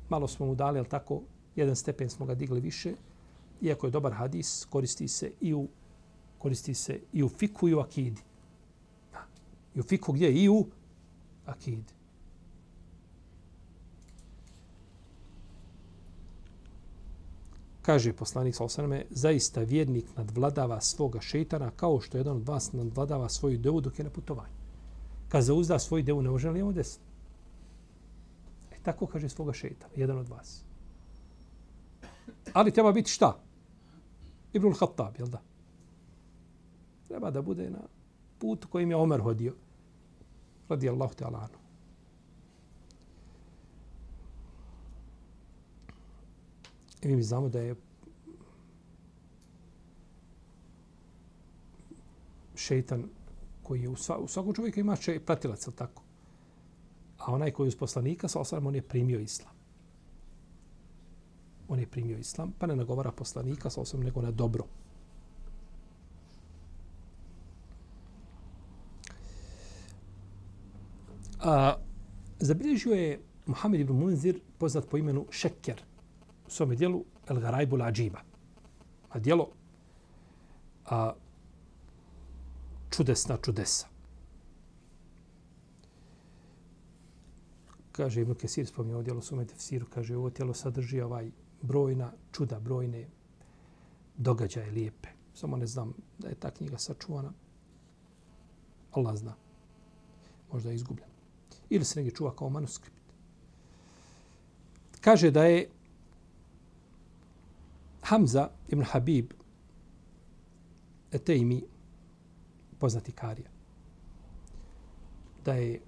malo 0.09 0.27
smo 0.27 0.45
mu 0.45 0.55
dali, 0.55 0.79
ali 0.79 0.87
tako, 0.89 1.21
jedan 1.55 1.75
stepen 1.75 2.09
smo 2.09 2.25
ga 2.25 2.35
digli 2.35 2.59
više, 2.59 2.93
iako 3.61 3.87
je 3.87 3.91
dobar 3.91 4.13
hadis, 4.13 4.65
koristi 4.69 5.07
se 5.07 5.31
i 5.41 5.53
u 5.53 5.67
koristi 6.37 6.73
se 6.73 6.99
i 7.13 7.23
u 7.23 7.29
fiku 7.29 7.69
i 7.69 7.73
u 7.73 7.79
akidi. 7.79 8.21
I 9.75 9.79
u 9.79 9.83
fiku 9.83 10.13
gdje? 10.13 10.43
I 10.43 10.49
u 10.49 10.65
akidi. 11.45 11.97
Kaže 17.81 18.13
poslanik 18.13 18.55
sa 18.55 18.63
osaname, 18.63 19.05
zaista 19.09 19.61
vjernik 19.61 20.05
nadvladava 20.15 20.81
svoga 20.81 21.21
šeitana 21.21 21.71
kao 21.71 22.01
što 22.01 22.17
jedan 22.17 22.35
od 22.35 22.47
vas 22.47 22.73
nadvladava 22.73 23.29
svoju 23.29 23.57
devu 23.57 23.81
dok 23.81 23.99
je 23.99 24.05
na 24.05 24.11
putovanju. 24.11 24.53
Kad 25.29 25.43
zauzda 25.43 25.79
svoju 25.79 26.03
devu, 26.03 26.21
ne 26.21 26.29
može 26.29 26.49
li 26.49 26.59
imamo 26.59 26.73
desiti? 26.73 27.06
Tako 28.87 29.07
kaže 29.07 29.29
svoga 29.29 29.53
šeitana, 29.53 29.93
jedan 29.95 30.17
od 30.17 30.29
vas. 30.29 30.63
Ali 32.53 32.71
treba 32.71 32.91
biti 32.91 33.11
šta? 33.11 33.33
Ibnul 34.53 34.73
Khattab, 34.79 35.17
jel 35.19 35.27
da? 35.27 35.41
Treba 37.07 37.31
da 37.31 37.41
bude 37.41 37.69
na 37.69 37.83
put 38.39 38.65
kojim 38.65 38.89
je 38.89 38.95
Omer 38.95 39.21
hodio. 39.21 39.55
Radi 40.69 40.89
Allahu 40.89 41.15
te 41.15 41.25
alanu. 41.25 41.59
I 47.01 47.15
mi 47.15 47.23
znamo 47.23 47.49
da 47.49 47.59
je 47.59 47.75
šeitan 52.55 53.09
koji 53.63 53.81
je 53.81 53.89
u, 53.89 53.95
sva, 53.95 54.17
u 54.17 54.27
svakom 54.27 54.53
čovjeku 54.53 54.79
ima 54.79 54.95
še, 54.95 55.19
pratilac, 55.19 55.67
tako? 55.75 56.06
A 57.17 57.31
onaj 57.33 57.51
koji 57.51 57.65
je 57.65 57.67
uz 57.67 57.75
poslanika, 57.75 58.27
sa 58.27 58.39
osram, 58.39 58.67
on 58.67 58.75
je 58.75 58.81
primio 58.81 59.19
islam. 59.19 59.53
On 61.67 61.79
je 61.79 61.87
primio 61.87 62.17
islam, 62.17 62.53
pa 62.59 62.67
ne 62.67 62.75
nagovara 62.75 63.11
poslanika, 63.11 63.69
sa 63.69 63.81
osram, 63.81 64.03
nego 64.03 64.21
na 64.21 64.31
dobro. 64.31 64.65
A, 71.39 71.75
zabilježio 72.39 72.93
je 72.93 73.19
Muhammed 73.45 73.79
ibn 73.81 73.93
Munzir, 73.93 74.39
poznat 74.57 74.87
po 74.89 74.97
imenu 74.97 75.25
Šeker, 75.29 75.83
u 76.47 76.49
svome 76.49 76.75
dijelu 76.75 77.05
El 77.29 77.39
Garajbu 77.39 77.77
Ađiba. 77.81 78.19
A 79.09 79.19
dijelo 79.19 79.49
a, 80.85 81.13
čudesna 82.89 83.37
čudesa. 83.37 83.96
Kaže 87.97 88.21
Ibn 88.21 88.35
Kesir, 88.35 88.67
spominje 88.67 88.95
ovo 88.95 89.03
dijelo 89.03 89.21
svome 89.21 89.45
tefsiru, 89.45 89.85
kaže 89.89 90.17
ovo 90.17 90.29
tijelo 90.29 90.53
sadrži 90.53 91.01
ovaj 91.01 91.31
brojna 91.61 92.11
čuda, 92.31 92.59
brojne 92.59 93.07
događaje 94.17 94.71
lijepe. 94.71 95.09
Samo 95.33 95.57
ne 95.57 95.67
znam 95.67 95.93
da 96.17 96.27
je 96.27 96.35
ta 96.35 96.51
knjiga 96.51 96.77
sačuvana. 96.77 97.31
Allah 98.91 99.15
zna. 99.15 99.35
Možda 100.51 100.69
je 100.69 100.75
izgubljena. 100.75 101.11
Ili 101.69 101.85
se 101.85 101.99
negdje 101.99 102.15
čuva 102.15 102.35
kao 102.35 102.49
manuskript. 102.49 103.01
Kaže 105.01 105.31
da 105.31 105.43
je 105.43 105.69
Hamza 108.01 108.49
ibn 108.67 108.83
Habib 108.83 109.33
Etejmi, 111.11 111.63
poznati 112.79 113.11
Karija, 113.11 113.49
da 115.45 115.53
je 115.53 115.81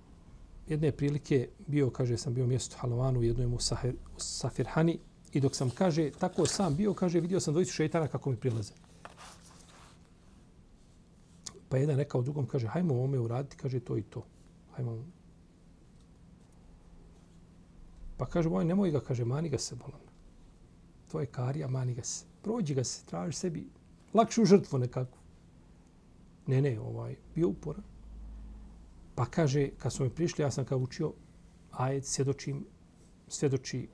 jedne 0.69 0.91
prilike 0.91 1.49
bio, 1.67 1.89
kaže, 1.89 2.17
sam 2.17 2.33
bio 2.33 2.47
mjesto 2.47 2.77
Halovanu 2.79 3.19
u 3.19 3.23
jednoj 3.23 3.47
mu 3.47 3.57
Safirhani 4.17 4.99
i 5.31 5.39
dok 5.39 5.55
sam, 5.55 5.69
kaže, 5.69 6.11
tako 6.11 6.45
sam 6.45 6.75
bio, 6.75 6.93
kaže, 6.93 7.19
vidio 7.19 7.39
sam 7.39 7.53
dvojicu 7.53 7.73
šeitana 7.73 8.07
kako 8.07 8.29
mi 8.29 8.37
prilaze. 8.37 8.73
Pa 11.69 11.77
jedan 11.77 11.97
rekao 11.97 12.21
drugom, 12.21 12.45
kaže, 12.45 12.67
hajmo 12.67 13.03
ome 13.03 13.19
uraditi, 13.19 13.57
kaže, 13.57 13.79
to 13.79 13.97
i 13.97 14.01
to. 14.01 14.25
Hajmo. 14.75 15.05
Pa 18.17 18.25
kaže, 18.25 18.49
moj, 18.49 18.65
nemoj 18.65 18.91
ga, 18.91 18.99
kaže, 18.99 19.25
mani 19.25 19.49
ga 19.49 19.57
se 19.57 19.75
bolan 19.75 20.09
to 21.11 21.19
je 21.19 21.25
karija, 21.25 21.67
mani 21.67 21.93
ga 21.93 22.03
se. 22.03 22.25
Prođi 22.41 22.73
ga 22.73 22.83
se, 22.83 23.05
traži 23.05 23.37
sebi 23.37 23.67
lakšu 24.13 24.45
žrtvu 24.45 24.79
nekako. 24.79 25.17
Ne, 26.47 26.61
ne, 26.61 26.79
ovaj, 26.79 27.15
bio 27.35 27.47
uporan. 27.47 27.83
Pa 29.19 29.25
kaže, 29.25 29.69
kad 29.77 29.93
smo 29.93 30.05
mi 30.05 30.11
prišli, 30.11 30.43
ja 30.43 30.51
sam 30.51 30.65
kao 30.65 30.77
učio, 30.77 31.13
ajed, 31.71 32.05
svjedočim, 32.05 32.65
svjedoči, 33.27 33.87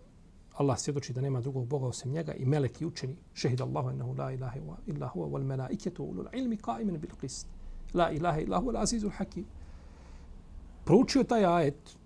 Allah 0.53 0.79
svjedoči 0.79 1.13
da 1.13 1.21
nema 1.21 1.41
drugog 1.41 1.67
Boga 1.67 1.85
osim 1.85 2.11
njega 2.11 2.33
i 2.33 2.45
meleki 2.45 2.85
učeni, 2.85 3.17
šehid 3.33 3.61
Allahu 3.61 3.89
ennehu 3.89 4.13
la 4.17 4.31
ilaha 4.31 4.59
illa 4.85 5.11
huwa 5.15 5.29
wal 5.29 5.43
melaiketu 5.43 6.03
ulul 6.03 6.27
ilmi 6.33 6.57
qaimen 6.57 6.97
bil 6.97 7.09
qist. 7.21 7.47
La 7.93 8.11
ilaha 8.11 8.39
illa 8.39 8.59
huwa 8.61 8.75
al-azizul 8.75 9.11
hakim. 9.17 9.45
Proučio 10.83 11.23
taj 11.23 11.45
ajet, 11.45 11.97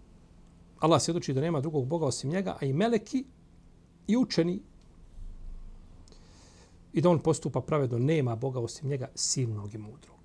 Allah 0.79 1.01
svjedoči 1.01 1.33
da 1.33 1.41
nema 1.41 1.61
drugog 1.61 1.87
Boga 1.87 2.05
osim 2.05 2.29
njega, 2.29 2.57
a 2.61 2.65
i 2.65 2.73
meleki 2.73 3.25
i 4.07 4.17
učeni 4.17 4.61
i 6.93 7.01
da 7.01 7.09
on 7.09 7.19
postupa 7.19 7.61
pravedno, 7.61 7.99
nema 7.99 8.35
Boga 8.35 8.59
osim 8.59 8.89
njega 8.89 9.07
silnog 9.15 9.73
i 9.73 9.77
mudrog. 9.77 10.18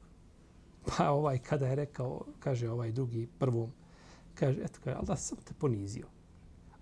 Pa 0.87 1.11
ovaj, 1.11 1.39
kada 1.39 1.67
je 1.67 1.75
rekao, 1.75 2.21
kaže 2.41 2.71
ovaj 2.71 2.93
drugi 2.93 3.29
prvom, 3.39 3.73
kaže, 4.35 4.61
eto, 4.65 4.79
kaže, 4.85 4.97
Allah 4.97 5.19
sam 5.19 5.39
te 5.45 5.55
ponizio. 5.59 6.07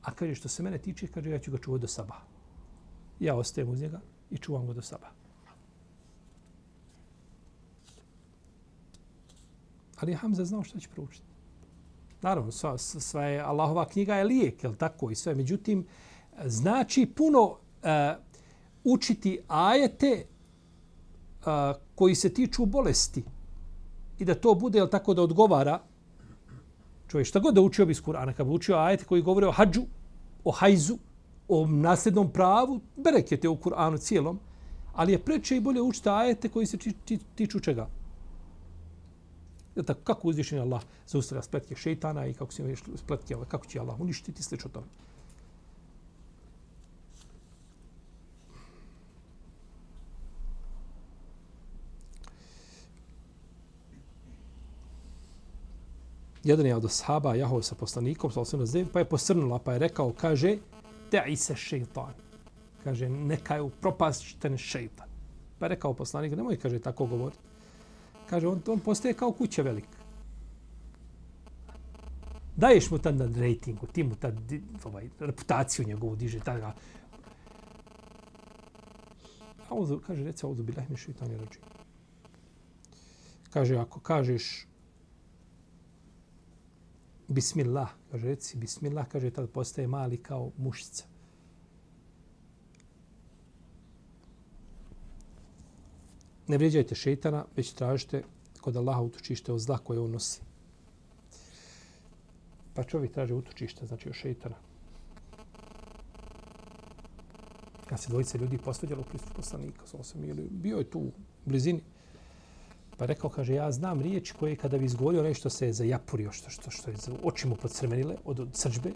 A 0.02 0.14
kaže, 0.14 0.34
što 0.34 0.48
se 0.48 0.62
mene 0.62 0.78
tiče, 0.78 1.06
kaže, 1.06 1.30
ja 1.30 1.38
ću 1.38 1.50
ga 1.50 1.58
čuvati 1.58 1.80
do 1.80 1.88
saba. 1.88 2.16
Ja 3.20 3.36
ostajem 3.36 3.70
uz 3.70 3.80
njega 3.80 4.00
i 4.30 4.38
čuvam 4.38 4.66
ga 4.66 4.72
do 4.72 4.82
saba. 4.82 5.10
Ali 10.00 10.14
Hamza 10.14 10.44
znao 10.44 10.62
što 10.62 10.80
će 10.80 10.88
proučiti. 10.88 11.26
Naravno, 12.22 12.52
sva, 12.52 12.78
sva 12.78 13.24
je, 13.24 13.40
Allahova 13.40 13.88
knjiga 13.88 14.14
je 14.14 14.24
lijek, 14.24 14.64
je 14.64 14.76
tako 14.78 15.10
i 15.10 15.14
sve. 15.14 15.34
Međutim, 15.34 15.86
znači 16.44 17.06
puno 17.06 17.42
uh, 17.42 17.58
učiti 18.84 19.40
ajete 19.48 20.26
a, 21.44 21.74
koji 21.94 22.14
se 22.14 22.34
tiču 22.34 22.66
bolesti 22.66 23.24
i 24.22 24.24
da 24.24 24.34
to 24.34 24.54
bude 24.54 24.78
jel 24.78 24.88
tako 24.88 25.14
da 25.14 25.22
odgovara 25.22 25.80
čovjek. 27.08 27.26
Šta 27.26 27.40
god 27.40 27.54
da 27.54 27.60
učio 27.60 27.86
bi 27.86 27.92
iz 27.92 28.02
Kur'ana 28.02 28.32
kad 28.32 28.46
bi 28.46 28.52
učio 28.52 28.76
ajete 28.76 29.04
koji 29.04 29.22
govore 29.22 29.46
o 29.46 29.52
hađu 29.52 29.82
o 30.44 30.52
hajzu 30.52 30.98
o 31.48 31.66
nasljednom 31.66 32.30
pravu 32.30 32.80
berekete 32.96 33.48
u 33.48 33.56
Kur'anu 33.56 33.98
cijelom 33.98 34.38
ali 34.94 35.12
je 35.12 35.18
preče 35.18 35.56
i 35.56 35.60
bolje 35.60 35.82
učiti 35.82 36.08
ajete 36.08 36.48
koji 36.48 36.66
se 36.66 36.78
tiču 37.34 37.60
čega? 37.60 37.88
Jel 39.76 39.84
tako, 39.84 40.00
kako 40.04 40.28
uzvišen 40.28 40.58
je 40.58 40.62
Allah 40.62 40.82
zaustavlja 41.06 41.42
spletke 41.42 41.76
šeitana 41.76 42.26
i 42.26 42.34
kako 42.34 42.52
se 42.52 42.76
spletke, 42.96 43.36
ovaj, 43.36 43.48
kako 43.48 43.66
će 43.66 43.80
Allah 43.80 44.00
uništiti, 44.00 44.42
slično 44.42 44.70
tome. 44.70 44.86
Jedan 56.44 56.66
je 56.66 56.76
od 56.76 56.84
ashaba 56.84 57.34
jahao 57.34 57.62
sa 57.62 57.74
poslanikom, 57.74 58.30
sa 58.30 58.40
osnovno 58.40 58.66
zem, 58.66 58.88
pa 58.92 58.98
je 58.98 59.04
posrnula, 59.04 59.58
pa 59.58 59.72
je 59.72 59.78
rekao, 59.78 60.12
kaže, 60.12 60.56
te 61.10 61.36
se 61.36 61.56
šeitan. 61.56 62.14
Kaže, 62.84 63.08
neka 63.08 63.54
je 63.54 63.62
upropašten 63.62 64.58
šeitan. 64.58 65.08
Pa 65.58 65.66
je 65.66 65.68
rekao 65.68 65.94
poslanik, 65.94 66.32
nemoj, 66.36 66.56
kaže, 66.56 66.78
tako 66.78 67.06
govoriti. 67.06 67.38
Kaže, 68.30 68.48
on, 68.48 68.62
on 68.66 68.80
postaje 68.80 69.14
kao 69.14 69.32
kuća 69.32 69.62
velika. 69.62 70.02
Daješ 72.56 72.90
mu 72.90 72.98
tad 72.98 73.16
na 73.16 73.28
rejtingu, 73.36 73.86
ti 73.86 74.02
mu 74.02 74.14
tad 74.14 74.34
ovaj, 74.84 75.08
reputaciju 75.20 75.86
njegovu 75.86 76.16
diže. 76.16 76.40
Tada. 76.40 76.74
A 79.70 80.00
kaže, 80.06 80.24
reci, 80.24 80.46
ovdje 80.46 80.64
bilah 80.64 80.90
mi 80.90 80.96
šeitan 80.96 81.30
je 81.30 81.38
rađi. 81.38 81.58
Kaže, 83.50 83.76
ako 83.76 84.00
kažeš 84.00 84.66
Bismillah, 87.32 87.88
kaže, 88.10 88.28
reci 88.28 88.58
Bismillah, 88.58 89.08
kaže, 89.08 89.30
tad 89.30 89.50
postaje 89.50 89.88
mali 89.88 90.16
kao 90.16 90.50
mušica. 90.58 91.04
Ne 96.46 96.56
vrijeđajte 96.56 96.94
šeitana, 96.94 97.44
već 97.56 97.72
tražite 97.72 98.22
kod 98.60 98.76
Allaha 98.76 99.00
utočište 99.00 99.52
od 99.52 99.60
zla 99.60 99.78
koje 99.78 100.00
on 100.00 100.10
nosi. 100.10 100.40
Pa 102.74 102.84
čovjek 102.84 103.12
traže 103.12 103.34
utočište, 103.34 103.86
znači 103.86 104.08
od 104.08 104.14
šeitana. 104.14 104.56
Kad 107.86 108.00
se 108.00 108.08
dvojice 108.08 108.38
ljudi 108.38 108.58
posvađalo 108.58 109.00
u 109.00 109.04
pristupu 109.04 109.34
poslanika, 109.36 109.86
sam 109.86 110.04
sam 110.04 110.24
ili 110.24 110.48
bio 110.50 110.78
je 110.78 110.90
tu 110.90 110.98
u 110.98 111.12
blizini, 111.44 111.82
pa 113.02 113.06
rekao, 113.06 113.30
kaže, 113.30 113.54
ja 113.54 113.72
znam 113.72 114.00
riječ 114.00 114.32
koje 114.32 114.56
kada 114.56 114.78
bi 114.78 114.84
izgovorio 114.84 115.22
nešto 115.22 115.50
se 115.50 115.66
je 115.66 115.72
zajapurio, 115.72 116.32
što, 116.32 116.50
što, 116.50 116.70
što 116.70 116.90
je 116.90 116.96
oči 117.22 117.48
mu 117.48 117.56
podcrmenile 117.56 118.14
od, 118.24 118.40
od 118.40 118.48
srđbe, 118.52 118.92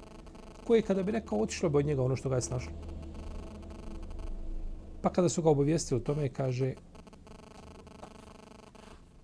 koje 0.67 0.83
kada 0.83 1.03
bi 1.03 1.13
rekao, 1.13 1.41
otišlo 1.41 1.69
bi 1.69 1.79
od 1.79 1.87
njega 1.87 2.03
ono 2.03 2.17
što 2.17 2.29
ga 2.29 2.37
je 2.37 2.43
snašlo. 2.43 2.73
Pa 5.03 5.11
kada 5.13 5.29
su 5.29 5.43
ga 5.43 5.51
obavijestili 5.51 6.01
o 6.01 6.05
tome, 6.05 6.29
kaže, 6.29 6.75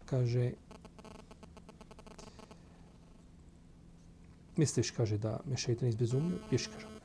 kaže, 0.05 0.51
misliš, 4.57 4.91
kaže, 4.91 5.18
da 5.18 5.41
me 5.45 5.57
šeitan 5.57 5.89
izbezumio? 5.89 6.43
Ješ, 6.51 6.66
kaže. 6.66 7.01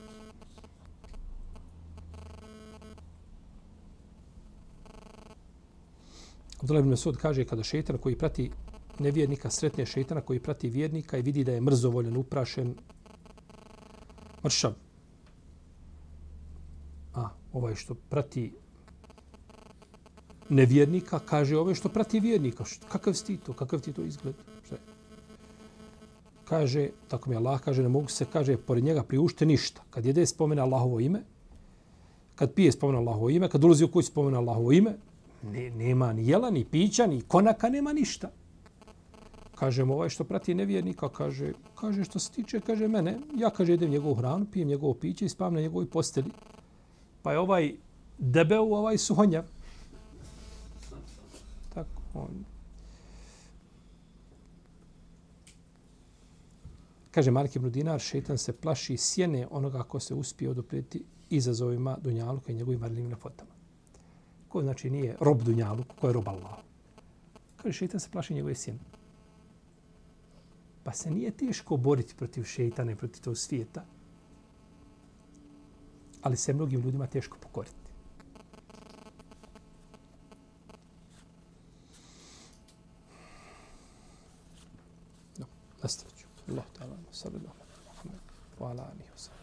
Abdullah 6.67 6.83
ibn 6.83 6.89
Mesud 6.89 7.15
kaže 7.17 7.45
kada 7.47 7.63
šeitan 7.63 7.97
koji 7.97 8.17
prati 8.19 8.51
nevjernika 8.99 9.49
sretne 9.49 9.85
šeitana 9.85 10.21
koji 10.21 10.39
prati 10.39 10.69
vjernika 10.69 11.17
i 11.17 11.21
vidi 11.21 11.43
da 11.43 11.51
je 11.51 11.61
mrzovoljen, 11.61 12.17
uprašen, 12.17 12.73
mršav. 14.43 14.73
A, 17.13 17.29
ovaj 17.53 17.75
što 17.75 17.95
prati 17.95 18.51
nevjernika, 20.49 21.19
kaže 21.19 21.57
ovaj 21.57 21.75
što 21.75 21.89
prati 21.89 22.19
vjernika. 22.19 22.63
Kakav 22.89 23.13
si 23.13 23.37
to? 23.37 23.53
Kakav 23.53 23.79
ti 23.79 23.93
to 23.93 24.03
izgled? 24.03 24.35
Šta 24.65 24.75
je? 24.75 24.81
Kaže, 26.43 26.89
tako 27.07 27.29
mi 27.29 27.35
Allah 27.35 27.61
kaže, 27.61 27.83
ne 27.83 27.89
mogu 27.89 28.11
se, 28.11 28.25
kaže, 28.25 28.57
pored 28.57 28.83
njega 28.83 29.03
priušte 29.03 29.45
ništa. 29.45 29.83
Kad 29.89 30.05
jede 30.05 30.25
spomene 30.25 30.61
Allahovo 30.61 30.99
ime, 30.99 31.23
kad 32.35 32.53
pije 32.53 32.71
spomene 32.71 32.99
Allahovo 32.99 33.29
ime, 33.29 33.49
kad 33.49 33.63
ulazi 33.63 33.83
u 33.83 33.91
kuću 33.91 34.07
spomene 34.07 34.37
Allahovo 34.37 34.71
ime, 34.71 34.97
ne, 35.51 35.69
nema 35.69 36.13
ni 36.13 36.27
jela, 36.27 36.49
ni 36.49 36.65
pića, 36.65 37.07
ni 37.07 37.21
konaka, 37.21 37.69
nema 37.69 37.93
ništa. 37.93 38.31
Kaže 39.55 39.85
mu 39.85 39.93
ovaj 39.93 40.09
što 40.09 40.23
prati 40.23 40.53
nevjernika, 40.53 41.09
kaže, 41.09 41.53
kaže 41.75 42.03
što 42.03 42.19
se 42.19 42.31
tiče, 42.31 42.59
kaže 42.59 42.87
mene, 42.87 43.17
ja 43.35 43.49
kaže 43.49 43.73
jedem 43.73 43.89
njegovu 43.89 44.15
hranu, 44.15 44.45
pijem 44.51 44.67
njegovo 44.67 44.93
piće 44.93 45.25
i 45.25 45.29
spavam 45.29 45.53
na 45.53 45.61
njegovoj 45.61 45.89
posteli. 45.89 46.31
Pa 47.21 47.31
je 47.31 47.39
ovaj 47.39 47.73
debel, 48.17 48.73
ovaj 48.73 48.97
suhonjav. 48.97 49.43
Tako, 51.73 52.01
on. 52.13 52.45
Kaže 57.11 57.31
Mark 57.31 57.55
ibn 57.55 57.71
Dinar, 57.71 57.99
šetan 57.99 58.37
se 58.37 58.53
plaši 58.53 58.97
sjene 58.97 59.47
onoga 59.51 59.83
ko 59.83 59.99
se 59.99 60.13
uspije 60.13 60.49
odopriti 60.49 61.03
izazovima 61.29 61.97
Dunjaluka 62.01 62.51
i 62.51 62.55
njegovim 62.55 62.79
marljivim 62.79 63.15
fotama 63.15 63.56
ko 64.49 64.61
znači 64.61 64.89
nije 64.89 65.15
rob 65.19 65.41
dunjalu, 65.41 65.83
ko 66.01 66.07
je 66.07 66.13
rob 66.13 66.29
Allah. 66.29 66.57
Kaže, 67.57 67.77
šeitan 67.77 67.99
se 67.99 68.09
plaši 68.11 68.33
njegove 68.33 68.55
sjene. 68.55 68.79
Pa 70.83 70.93
se 70.93 71.11
nije 71.11 71.31
teško 71.31 71.77
boriti 71.77 72.15
protiv 72.15 72.43
šeitana 72.43 72.91
i 72.91 72.95
protiv 72.95 73.21
tog 73.21 73.37
svijeta, 73.37 73.85
ali 76.21 76.37
se 76.37 76.53
mnogim 76.53 76.81
ljudima 76.81 77.07
teško 77.07 77.37
pokoriti. 77.41 77.75
No, 85.37 85.45
nastavit 85.83 86.15
ću. 86.17 86.27
Allah 86.49 86.65
ta'ala, 86.79 86.95
sallallahu 87.11 87.55
alaihi 88.59 89.11
wa 89.15 89.17
sallam. 89.17 89.36